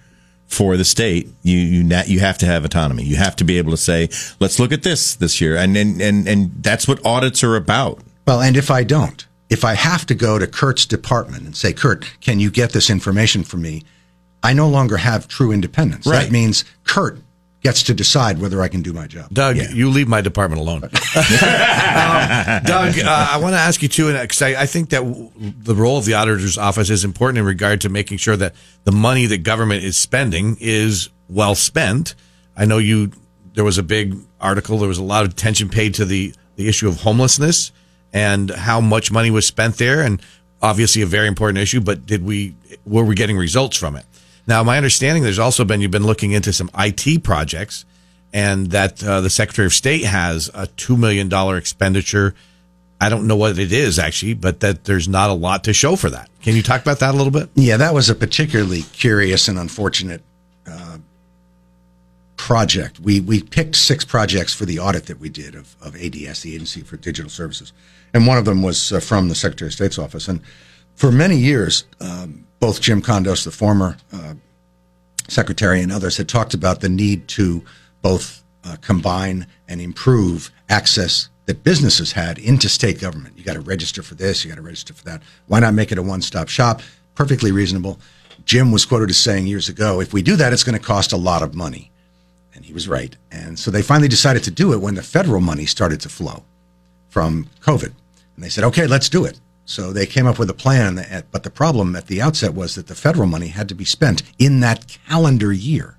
for 0.48 0.78
the 0.78 0.86
state, 0.86 1.30
you 1.42 1.58
you 1.58 1.84
not, 1.84 2.08
you 2.08 2.20
have 2.20 2.38
to 2.40 2.46
have 2.46 2.64
autonomy. 2.64 3.04
You 3.04 3.16
have 3.16 3.36
to 3.38 3.44
be 3.44 3.58
able 3.58 3.72
to 3.72 3.78
say, 3.78 4.10
"Let's 4.40 4.60
look 4.60 4.72
at 4.72 4.84
this 4.84 5.16
this 5.16 5.42
year," 5.42 5.56
and 5.56 5.76
and 5.76 6.02
and, 6.02 6.28
and 6.28 6.52
that's 6.64 6.88
what 6.88 7.04
audits 7.06 7.44
are 7.44 7.56
about. 7.56 8.00
Well, 8.26 8.42
and 8.42 8.56
if 8.56 8.72
I 8.72 8.84
don't, 8.84 9.26
if 9.50 9.66
I 9.66 9.74
have 9.74 10.06
to 10.08 10.16
go 10.16 10.40
to 10.40 10.48
Kurt's 10.48 10.86
department 10.86 11.44
and 11.44 11.56
say, 11.56 11.74
"Kurt, 11.74 12.10
can 12.22 12.40
you 12.40 12.50
get 12.50 12.72
this 12.72 12.90
information 12.90 13.44
for 13.44 13.58
me?" 13.58 13.84
I 14.44 14.54
no 14.54 14.68
longer 14.68 14.98
have 14.98 15.28
true 15.28 15.52
independence. 15.52 16.06
Right. 16.06 16.24
That 16.24 16.32
means 16.32 16.66
Kurt 16.84 17.18
gets 17.62 17.84
to 17.84 17.94
decide 17.94 18.42
whether 18.42 18.62
I 18.62 18.68
can 18.68 18.82
do 18.82 18.92
my 18.92 19.08
job. 19.08 19.30
Doug, 19.32 19.56
yeah. 19.56 19.72
you 19.72 19.90
leave 19.90 20.10
my 20.10 20.20
department 20.20 20.60
alone. 20.60 20.84
um, 20.84 20.90
Doug, 20.92 23.00
uh, 23.00 23.28
I 23.32 23.40
want 23.42 23.54
to 23.54 23.60
ask 23.60 23.82
you 23.82 23.88
too, 23.88 24.12
because 24.12 24.42
I, 24.42 24.64
I, 24.64 24.66
think 24.66 24.90
that 24.90 25.00
w- 25.00 25.32
the 25.40 25.74
role 25.74 25.98
of 25.98 26.04
the 26.04 26.16
auditor's 26.16 26.58
office 26.58 26.90
is 26.90 27.06
important 27.06 27.38
in 27.38 27.46
regard 27.46 27.80
to 27.82 27.90
making 27.90 28.18
sure 28.18 28.36
that 28.36 28.54
the 28.84 28.92
money 28.92 29.28
that 29.28 29.44
government 29.44 29.86
is 29.86 29.96
spending 29.96 30.58
is 30.60 31.10
well 31.30 31.56
spent. 31.56 32.16
I 32.56 32.66
know 32.66 32.80
you. 32.80 33.12
There 33.54 33.64
was 33.64 33.78
a 33.78 33.84
big 33.84 34.18
article. 34.42 34.80
There 34.80 34.90
was 34.90 34.98
a 34.98 35.04
lot 35.04 35.26
of 35.26 35.32
attention 35.32 35.70
paid 35.70 35.94
to 35.96 36.06
the 36.06 36.36
the 36.58 36.68
issue 36.68 36.90
of 36.90 37.02
homelessness 37.02 37.72
and 38.14 38.52
how 38.52 38.80
much 38.80 39.12
money 39.12 39.32
was 39.32 39.46
spent 39.46 39.78
there, 39.78 40.02
and 40.02 40.22
obviously 40.62 41.02
a 41.02 41.08
very 41.08 41.28
important 41.28 41.58
issue. 41.58 41.82
But 41.82 42.06
did 42.06 42.24
we 42.24 42.56
were 42.86 43.04
we 43.04 43.16
getting 43.16 43.38
results 43.38 43.76
from 43.76 43.96
it? 43.96 44.06
Now, 44.46 44.64
my 44.64 44.78
understanding 44.78 45.24
there's 45.24 45.40
also 45.40 45.66
been 45.66 45.82
you've 45.82 45.92
been 45.92 46.06
looking 46.06 46.32
into 46.32 46.54
some 46.54 46.70
IT 46.78 47.24
projects, 47.24 47.86
and 48.32 48.72
that 48.72 49.04
uh, 49.04 49.22
the 49.22 49.30
Secretary 49.30 49.66
of 49.66 49.74
State 49.74 50.04
has 50.04 50.50
a 50.54 50.68
two 50.68 50.96
million 50.96 51.28
dollar 51.30 51.58
expenditure. 51.58 52.36
I 53.02 53.10
don't 53.10 53.28
know 53.28 53.36
what 53.36 53.60
it 53.60 53.74
is 53.74 54.00
actually, 54.00 54.36
but 54.36 54.62
that 54.62 54.86
there's 54.86 55.10
not 55.10 55.30
a 55.30 55.34
lot 55.34 55.66
to 55.66 55.74
show 55.74 55.98
for 55.98 56.10
that. 56.10 56.30
Can 56.42 56.56
you 56.56 56.64
talk 56.64 56.82
about 56.82 57.00
that 57.00 57.14
a 57.14 57.18
little 57.18 57.32
bit? 57.32 57.50
Yeah, 57.56 57.78
that 57.78 57.94
was 57.94 58.10
a 58.10 58.16
particularly 58.16 58.84
curious 58.94 59.50
and 59.50 59.60
unfortunate 59.60 60.22
uh, 60.66 61.00
project. 62.38 63.00
We 63.00 63.20
we 63.20 63.42
picked 63.42 63.76
six 63.76 64.06
projects 64.06 64.54
for 64.54 64.66
the 64.66 64.80
audit 64.80 65.08
that 65.08 65.20
we 65.20 65.30
did 65.30 65.56
of, 65.56 65.76
of 65.82 65.96
ADS, 65.96 66.42
the 66.42 66.56
Agency 66.56 66.82
for 66.82 66.98
Digital 66.98 67.30
Services, 67.30 67.74
and 68.14 68.28
one 68.28 68.38
of 68.38 68.46
them 68.46 68.62
was 68.62 68.92
uh, 68.92 69.00
from 69.00 69.30
the 69.30 69.36
Secretary 69.36 69.68
of 69.68 69.74
State's 69.74 69.98
office. 69.98 70.28
And 70.28 70.42
for 70.96 71.12
many 71.12 71.38
years, 71.38 71.86
um, 72.00 72.46
both 72.60 72.82
Jim 72.82 73.02
Condos, 73.02 73.44
the 73.44 73.52
former 73.52 73.98
uh, 74.12 74.36
secretary, 75.28 75.82
and 75.82 75.92
others 75.92 76.18
had 76.18 76.30
talked 76.30 76.54
about 76.54 76.82
the 76.82 76.90
need 76.90 77.28
to 77.30 77.64
both 78.02 78.44
uh, 78.64 78.78
combine 78.82 79.48
and 79.68 79.82
improve 79.82 80.52
access 80.70 81.30
that 81.46 81.64
businesses 81.64 82.14
had 82.14 82.38
into 82.38 82.70
state 82.70 83.02
government. 83.02 83.38
You 83.38 83.44
got 83.44 83.54
to 83.54 83.62
register 83.62 84.02
for 84.02 84.16
this, 84.16 84.44
you 84.44 84.50
got 84.50 84.56
to 84.56 84.62
register 84.62 84.94
for 84.94 85.04
that. 85.06 85.22
Why 85.48 85.60
not 85.60 85.74
make 85.74 85.92
it 85.92 85.98
a 85.98 86.04
one 86.04 86.22
stop 86.22 86.48
shop? 86.48 86.82
Perfectly 87.16 87.52
reasonable. 87.52 88.00
Jim 88.46 88.72
was 88.72 88.86
quoted 88.86 89.10
as 89.10 89.18
saying 89.18 89.48
years 89.48 89.70
ago, 89.70 90.00
if 90.00 90.14
we 90.14 90.22
do 90.22 90.36
that, 90.36 90.54
it's 90.54 90.64
going 90.64 90.78
to 90.78 90.86
cost 90.86 91.12
a 91.12 91.18
lot 91.18 91.42
of 91.42 91.54
money. 91.54 91.92
And 92.56 92.64
he 92.64 92.74
was 92.74 92.88
right. 92.88 93.16
And 93.32 93.58
so 93.58 93.72
they 93.72 93.82
finally 93.82 94.08
decided 94.08 94.44
to 94.44 94.52
do 94.52 94.74
it 94.74 94.82
when 94.82 94.96
the 94.96 95.04
federal 95.04 95.42
money 95.42 95.66
started 95.66 96.00
to 96.02 96.10
flow 96.10 96.44
from 97.10 97.48
COVID. 97.62 97.94
And 98.36 98.44
they 98.44 98.50
said, 98.50 98.64
okay, 98.66 98.88
let's 98.88 99.10
do 99.10 99.26
it. 99.26 99.40
So 99.66 99.94
they 99.94 100.06
came 100.06 100.28
up 100.28 100.40
with 100.40 100.50
a 100.50 100.54
plan, 100.54 101.24
but 101.32 101.44
the 101.44 101.50
problem 101.50 101.96
at 101.96 102.08
the 102.08 102.22
outset 102.22 102.54
was 102.54 102.76
that 102.76 102.88
the 102.88 102.96
federal 102.96 103.28
money 103.28 103.48
had 103.48 103.70
to 103.70 103.76
be 103.76 103.86
spent 103.86 104.24
in 104.38 104.60
that 104.60 104.98
calendar 105.08 105.54
year. 105.54 105.98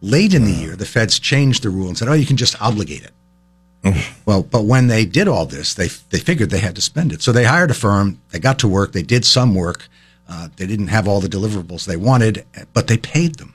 Late 0.00 0.34
in 0.34 0.44
the 0.44 0.52
year, 0.52 0.76
the 0.76 0.84
feds 0.84 1.18
changed 1.18 1.62
the 1.62 1.70
rule 1.70 1.88
and 1.88 1.96
said, 1.96 2.08
"Oh, 2.08 2.12
you 2.12 2.26
can 2.26 2.36
just 2.36 2.60
obligate 2.60 3.04
it." 3.04 4.04
well, 4.26 4.42
but 4.42 4.64
when 4.64 4.88
they 4.88 5.04
did 5.04 5.28
all 5.28 5.46
this, 5.46 5.74
they 5.74 5.88
they 6.10 6.18
figured 6.18 6.50
they 6.50 6.58
had 6.58 6.74
to 6.74 6.80
spend 6.80 7.12
it. 7.12 7.22
So 7.22 7.32
they 7.32 7.44
hired 7.44 7.70
a 7.70 7.74
firm. 7.74 8.20
They 8.30 8.38
got 8.38 8.58
to 8.60 8.68
work. 8.68 8.92
They 8.92 9.02
did 9.02 9.24
some 9.24 9.54
work. 9.54 9.88
Uh, 10.28 10.48
they 10.56 10.66
didn't 10.66 10.88
have 10.88 11.06
all 11.06 11.20
the 11.20 11.28
deliverables 11.28 11.84
they 11.84 11.96
wanted, 11.96 12.44
but 12.72 12.86
they 12.86 12.96
paid 12.96 13.36
them. 13.36 13.54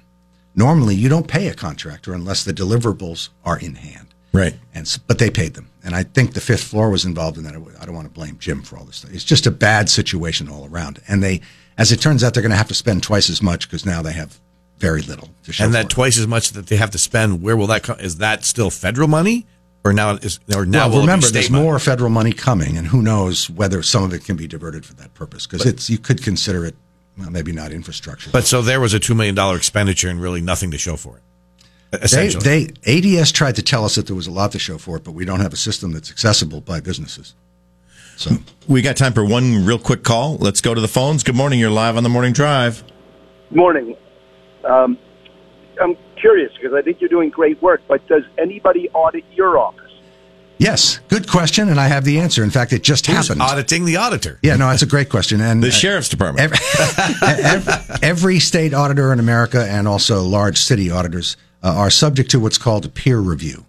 Normally, 0.55 0.95
you 0.95 1.09
don't 1.09 1.27
pay 1.27 1.47
a 1.47 1.53
contractor 1.53 2.13
unless 2.13 2.43
the 2.43 2.53
deliverables 2.53 3.29
are 3.45 3.59
in 3.59 3.75
hand. 3.75 4.06
Right. 4.37 4.55
And 4.73 4.99
but 5.07 5.19
they 5.19 5.29
paid 5.29 5.53
them, 5.55 5.69
and 5.83 5.95
I 5.95 6.03
think 6.03 6.33
the 6.33 6.41
fifth 6.41 6.63
floor 6.63 6.89
was 6.89 7.05
involved 7.05 7.37
in 7.37 7.43
that. 7.43 7.55
I 7.79 7.85
don't 7.85 7.95
want 7.95 8.07
to 8.07 8.13
blame 8.13 8.37
Jim 8.39 8.61
for 8.61 8.77
all 8.77 8.85
this 8.85 8.97
stuff. 8.97 9.13
It's 9.13 9.23
just 9.23 9.47
a 9.47 9.51
bad 9.51 9.89
situation 9.89 10.49
all 10.49 10.65
around, 10.65 11.01
and 11.07 11.23
they, 11.23 11.41
as 11.77 11.91
it 11.91 12.01
turns 12.01 12.23
out, 12.23 12.33
they're 12.33 12.43
going 12.43 12.51
to 12.51 12.57
have 12.57 12.67
to 12.67 12.73
spend 12.73 13.03
twice 13.03 13.29
as 13.29 13.41
much 13.41 13.67
because 13.67 13.85
now 13.85 14.01
they 14.01 14.13
have 14.13 14.39
very 14.77 15.01
little 15.01 15.29
to 15.43 15.53
show. 15.53 15.63
And 15.65 15.73
that 15.73 15.89
twice 15.89 16.19
as 16.19 16.27
much 16.27 16.51
that 16.51 16.67
they 16.67 16.75
have 16.75 16.91
to 16.91 16.97
spend, 16.97 17.41
where 17.41 17.57
will 17.57 17.67
that 17.67 17.83
come? 17.83 17.99
Is 17.99 18.17
that 18.17 18.45
still 18.45 18.69
federal 18.69 19.07
money? 19.07 19.45
Or 19.83 19.93
now 19.93 20.15
is 20.15 20.39
or 20.53 20.65
now 20.65 20.89
well, 20.89 21.01
remember 21.01 21.27
there's 21.27 21.49
money? 21.49 21.63
more 21.63 21.79
federal 21.79 22.09
money 22.09 22.33
coming, 22.33 22.77
and 22.77 22.85
who 22.85 23.01
knows 23.01 23.49
whether 23.49 23.81
some 23.81 24.03
of 24.03 24.13
it 24.13 24.25
can 24.25 24.35
be 24.35 24.47
diverted 24.47 24.85
for 24.85 24.93
that 24.95 25.13
purpose 25.13 25.47
because 25.47 25.65
it's 25.65 25.89
you 25.89 25.97
could 25.97 26.21
consider 26.21 26.65
it 26.65 26.75
well, 27.17 27.31
maybe 27.31 27.51
not 27.51 27.71
infrastructure. 27.71 28.29
But 28.31 28.45
so 28.45 28.61
there 28.61 28.79
was 28.79 28.93
a 28.93 28.99
two 28.99 29.15
million 29.15 29.33
dollar 29.33 29.55
expenditure 29.55 30.09
and 30.09 30.21
really 30.21 30.41
nothing 30.41 30.71
to 30.71 30.77
show 30.77 30.97
for 30.97 31.17
it. 31.17 31.23
Essentially. 31.93 32.43
They, 32.43 32.99
they 32.99 33.19
ADS 33.19 33.31
tried 33.31 33.55
to 33.55 33.61
tell 33.61 33.85
us 33.85 33.95
that 33.95 34.07
there 34.07 34.15
was 34.15 34.27
a 34.27 34.31
lot 34.31 34.51
to 34.51 34.59
show 34.59 34.77
for 34.77 34.97
it, 34.97 35.03
but 35.03 35.11
we 35.11 35.25
don't 35.25 35.39
have 35.39 35.53
a 35.53 35.57
system 35.57 35.93
that's 35.93 36.11
accessible 36.11 36.61
by 36.61 36.79
businesses. 36.79 37.35
So 38.17 38.31
we 38.67 38.81
got 38.81 38.97
time 38.97 39.13
for 39.13 39.23
one 39.23 39.65
real 39.65 39.77
quick 39.77 40.03
call. 40.03 40.37
Let's 40.37 40.59
go 40.59 40.73
to 40.73 40.81
the 40.81 40.87
phones. 40.87 41.23
Good 41.23 41.35
morning. 41.35 41.59
You're 41.59 41.69
live 41.69 41.97
on 41.97 42.03
the 42.03 42.09
morning 42.09 42.33
drive. 42.33 42.83
Morning. 43.51 43.95
Um, 44.65 44.97
I'm 45.79 45.95
curious 46.19 46.51
because 46.59 46.73
I 46.73 46.81
think 46.81 46.99
you're 46.99 47.09
doing 47.09 47.29
great 47.29 47.61
work, 47.61 47.81
but 47.87 48.05
does 48.07 48.23
anybody 48.37 48.89
audit 48.89 49.23
your 49.31 49.57
office? 49.57 49.83
Yes, 50.59 50.99
good 51.07 51.29
question, 51.29 51.69
and 51.69 51.79
I 51.79 51.87
have 51.87 52.03
the 52.03 52.19
answer. 52.19 52.43
In 52.43 52.49
fact, 52.49 52.73
it 52.73 52.81
just 52.81 53.05
Who's 53.05 53.27
happened. 53.27 53.43
Auditing 53.43 53.85
the 53.85 53.97
auditor. 53.97 54.39
Yeah, 54.41 54.55
no, 54.55 54.69
that's 54.69 54.81
a 54.81 54.87
great 54.87 55.09
question. 55.09 55.39
And 55.39 55.61
the 55.61 55.67
uh, 55.67 55.71
sheriff's 55.71 56.09
department. 56.09 56.41
Every, 56.41 56.57
every, 57.43 57.73
every, 58.01 58.39
state 58.39 58.73
auditor 58.73 59.13
in 59.13 59.19
America, 59.19 59.63
and 59.63 59.87
also 59.87 60.23
large 60.23 60.57
city 60.57 60.89
auditors, 60.89 61.37
uh, 61.63 61.73
are 61.73 61.89
subject 61.89 62.31
to 62.31 62.39
what's 62.39 62.57
called 62.57 62.85
a 62.85 62.89
peer 62.89 63.19
review. 63.19 63.65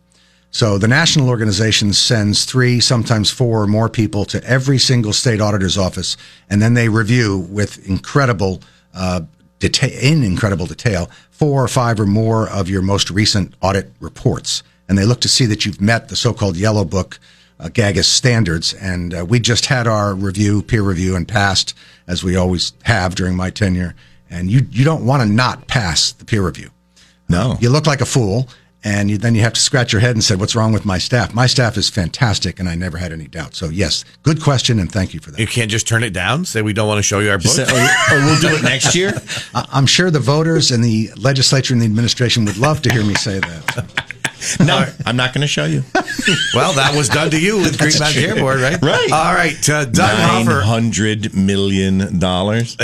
So 0.50 0.78
the 0.78 0.88
national 0.88 1.28
organization 1.28 1.92
sends 1.92 2.44
three, 2.44 2.80
sometimes 2.80 3.30
four 3.30 3.62
or 3.62 3.66
more 3.66 3.88
people 3.88 4.24
to 4.26 4.42
every 4.44 4.78
single 4.78 5.12
state 5.12 5.40
auditor's 5.40 5.76
office, 5.76 6.16
and 6.48 6.62
then 6.62 6.74
they 6.74 6.88
review 6.88 7.38
with 7.50 7.86
incredible 7.86 8.62
uh, 8.94 9.20
detail, 9.58 9.90
in 10.00 10.22
incredible 10.22 10.66
detail, 10.66 11.10
four 11.30 11.62
or 11.62 11.68
five 11.68 12.00
or 12.00 12.06
more 12.06 12.48
of 12.48 12.68
your 12.68 12.82
most 12.82 13.10
recent 13.10 13.54
audit 13.60 13.92
reports, 14.00 14.62
and 14.88 14.96
they 14.96 15.04
look 15.04 15.20
to 15.20 15.28
see 15.28 15.44
that 15.46 15.66
you've 15.66 15.80
met 15.80 16.08
the 16.08 16.16
so-called 16.16 16.56
Yellow 16.56 16.84
Book 16.84 17.20
uh, 17.60 17.68
GAGAS 17.68 18.08
standards. 18.08 18.72
And 18.74 19.14
uh, 19.14 19.24
we 19.28 19.40
just 19.40 19.66
had 19.66 19.86
our 19.86 20.14
review, 20.14 20.62
peer 20.62 20.82
review, 20.82 21.14
and 21.14 21.28
passed 21.28 21.74
as 22.06 22.24
we 22.24 22.36
always 22.36 22.72
have 22.84 23.14
during 23.14 23.36
my 23.36 23.50
tenure. 23.50 23.94
And 24.30 24.50
you 24.50 24.66
you 24.70 24.84
don't 24.84 25.04
want 25.04 25.22
to 25.22 25.28
not 25.28 25.66
pass 25.68 26.12
the 26.12 26.24
peer 26.24 26.44
review. 26.44 26.70
No. 27.28 27.56
You 27.60 27.70
look 27.70 27.86
like 27.86 28.00
a 28.00 28.06
fool, 28.06 28.48
and 28.84 29.10
you, 29.10 29.18
then 29.18 29.34
you 29.34 29.40
have 29.42 29.52
to 29.54 29.60
scratch 29.60 29.92
your 29.92 30.00
head 30.00 30.12
and 30.12 30.22
say, 30.22 30.36
"What's 30.36 30.54
wrong 30.54 30.72
with 30.72 30.84
my 30.84 30.98
staff?" 30.98 31.34
My 31.34 31.46
staff 31.46 31.76
is 31.76 31.90
fantastic, 31.90 32.60
and 32.60 32.68
I 32.68 32.74
never 32.74 32.96
had 32.98 33.12
any 33.12 33.26
doubt. 33.26 33.54
So, 33.54 33.68
yes, 33.68 34.04
good 34.22 34.40
question, 34.42 34.78
and 34.78 34.90
thank 34.90 35.14
you 35.14 35.20
for 35.20 35.30
that. 35.30 35.40
You 35.40 35.46
can't 35.46 35.70
just 35.70 35.86
turn 35.88 36.04
it 36.04 36.12
down. 36.12 36.44
Say 36.44 36.62
we 36.62 36.72
don't 36.72 36.88
want 36.88 36.98
to 36.98 37.02
show 37.02 37.18
you 37.18 37.30
our 37.30 37.38
book, 37.38 37.48
say, 37.48 37.64
or, 37.64 38.16
or, 38.16 38.24
we'll 38.24 38.40
do 38.40 38.48
it 38.48 38.62
next 38.62 38.94
year. 38.94 39.12
I'm 39.54 39.86
sure 39.86 40.10
the 40.10 40.20
voters 40.20 40.70
and 40.70 40.82
the 40.82 41.10
legislature 41.16 41.74
and 41.74 41.82
the 41.82 41.86
administration 41.86 42.44
would 42.44 42.56
love 42.56 42.80
to 42.82 42.92
hear 42.92 43.04
me 43.04 43.14
say 43.14 43.40
that. 43.40 44.04
No, 44.60 44.86
I'm 45.04 45.16
not 45.16 45.34
going 45.34 45.40
to 45.42 45.48
show 45.48 45.64
you. 45.64 45.82
well, 46.54 46.72
that 46.74 46.94
was 46.96 47.08
done 47.08 47.28
to 47.30 47.40
you 47.40 47.56
with 47.56 47.76
Green 47.76 47.98
Mountain 47.98 48.22
Care 48.22 48.36
Board, 48.36 48.60
right? 48.60 48.80
Right. 48.80 49.10
All 49.10 49.34
right, 49.34 49.68
uh, 49.68 49.84
Doug 49.84 49.96
Nine 49.96 50.46
Hoffer. 50.46 50.60
hundred 50.60 51.34
million 51.34 52.20
dollars. 52.20 52.76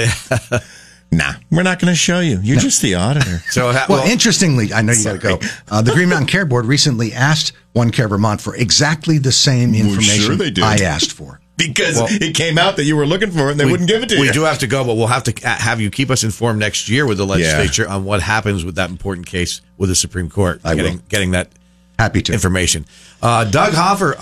Nah, 1.12 1.34
we're 1.50 1.62
not 1.62 1.78
going 1.78 1.92
to 1.92 1.96
show 1.96 2.18
you. 2.20 2.40
You're 2.42 2.56
no. 2.56 2.62
just 2.62 2.82
the 2.82 2.96
auditor. 2.96 3.40
So, 3.50 3.70
well, 3.72 3.86
well 3.88 4.10
interestingly, 4.10 4.72
I 4.72 4.82
know 4.82 4.92
you 4.92 5.04
got 5.04 5.12
to 5.12 5.18
go. 5.18 5.38
Uh, 5.70 5.80
the 5.82 5.92
Green 5.92 6.08
Mountain 6.08 6.26
Care 6.26 6.44
Board 6.44 6.66
recently 6.66 7.12
asked 7.12 7.52
One 7.72 7.90
Care 7.92 8.08
Vermont 8.08 8.40
for 8.40 8.56
exactly 8.56 9.18
the 9.18 9.30
same 9.30 9.74
information 9.74 10.38
well, 10.38 10.52
sure 10.52 10.64
I 10.64 10.76
asked 10.78 11.12
for. 11.12 11.40
because 11.56 11.96
Well- 11.96 12.08
it 12.10 12.34
came 12.34 12.58
out 12.58 12.76
that 12.76 12.84
you 12.84 12.96
were 12.96 13.06
looking 13.06 13.30
for 13.30 13.48
it 13.48 13.52
and 13.52 13.60
they 13.60 13.64
We- 13.64 13.70
wouldn't 13.72 13.88
give 13.88 14.02
it 14.02 14.08
to 14.08 14.16
you. 14.16 14.20
we 14.22 14.30
do 14.32 14.42
have 14.42 14.58
to 14.58 14.66
go, 14.66 14.84
but 14.84 14.94
we'll 14.96 15.06
have 15.06 15.22
to 15.24 15.48
uh, 15.48 15.54
have 15.54 15.80
you 15.80 15.88
keep 15.90 16.10
us 16.10 16.24
informed 16.24 16.58
next 16.58 16.88
year 16.88 17.06
with 17.06 17.18
the 17.18 17.26
legislature 17.26 17.88
on 17.88 18.04
what 18.04 18.20
happens 18.20 18.64
with 18.64 18.74
that 18.74 18.90
important 18.90 19.26
case 19.26 19.60
with 19.78 19.88
the 19.88 19.94
Supreme 19.94 20.28
Court. 20.28 20.60
I 20.64 20.70
will. 20.70 20.76
getting 20.82 21.02
getting 21.08 21.30
that 21.32 21.50
Happy 21.96 22.22
to. 22.22 22.32
information. 22.32 22.86
Uh, 23.22 23.44
Doug 23.44 23.72
Hoffer. 23.72 24.16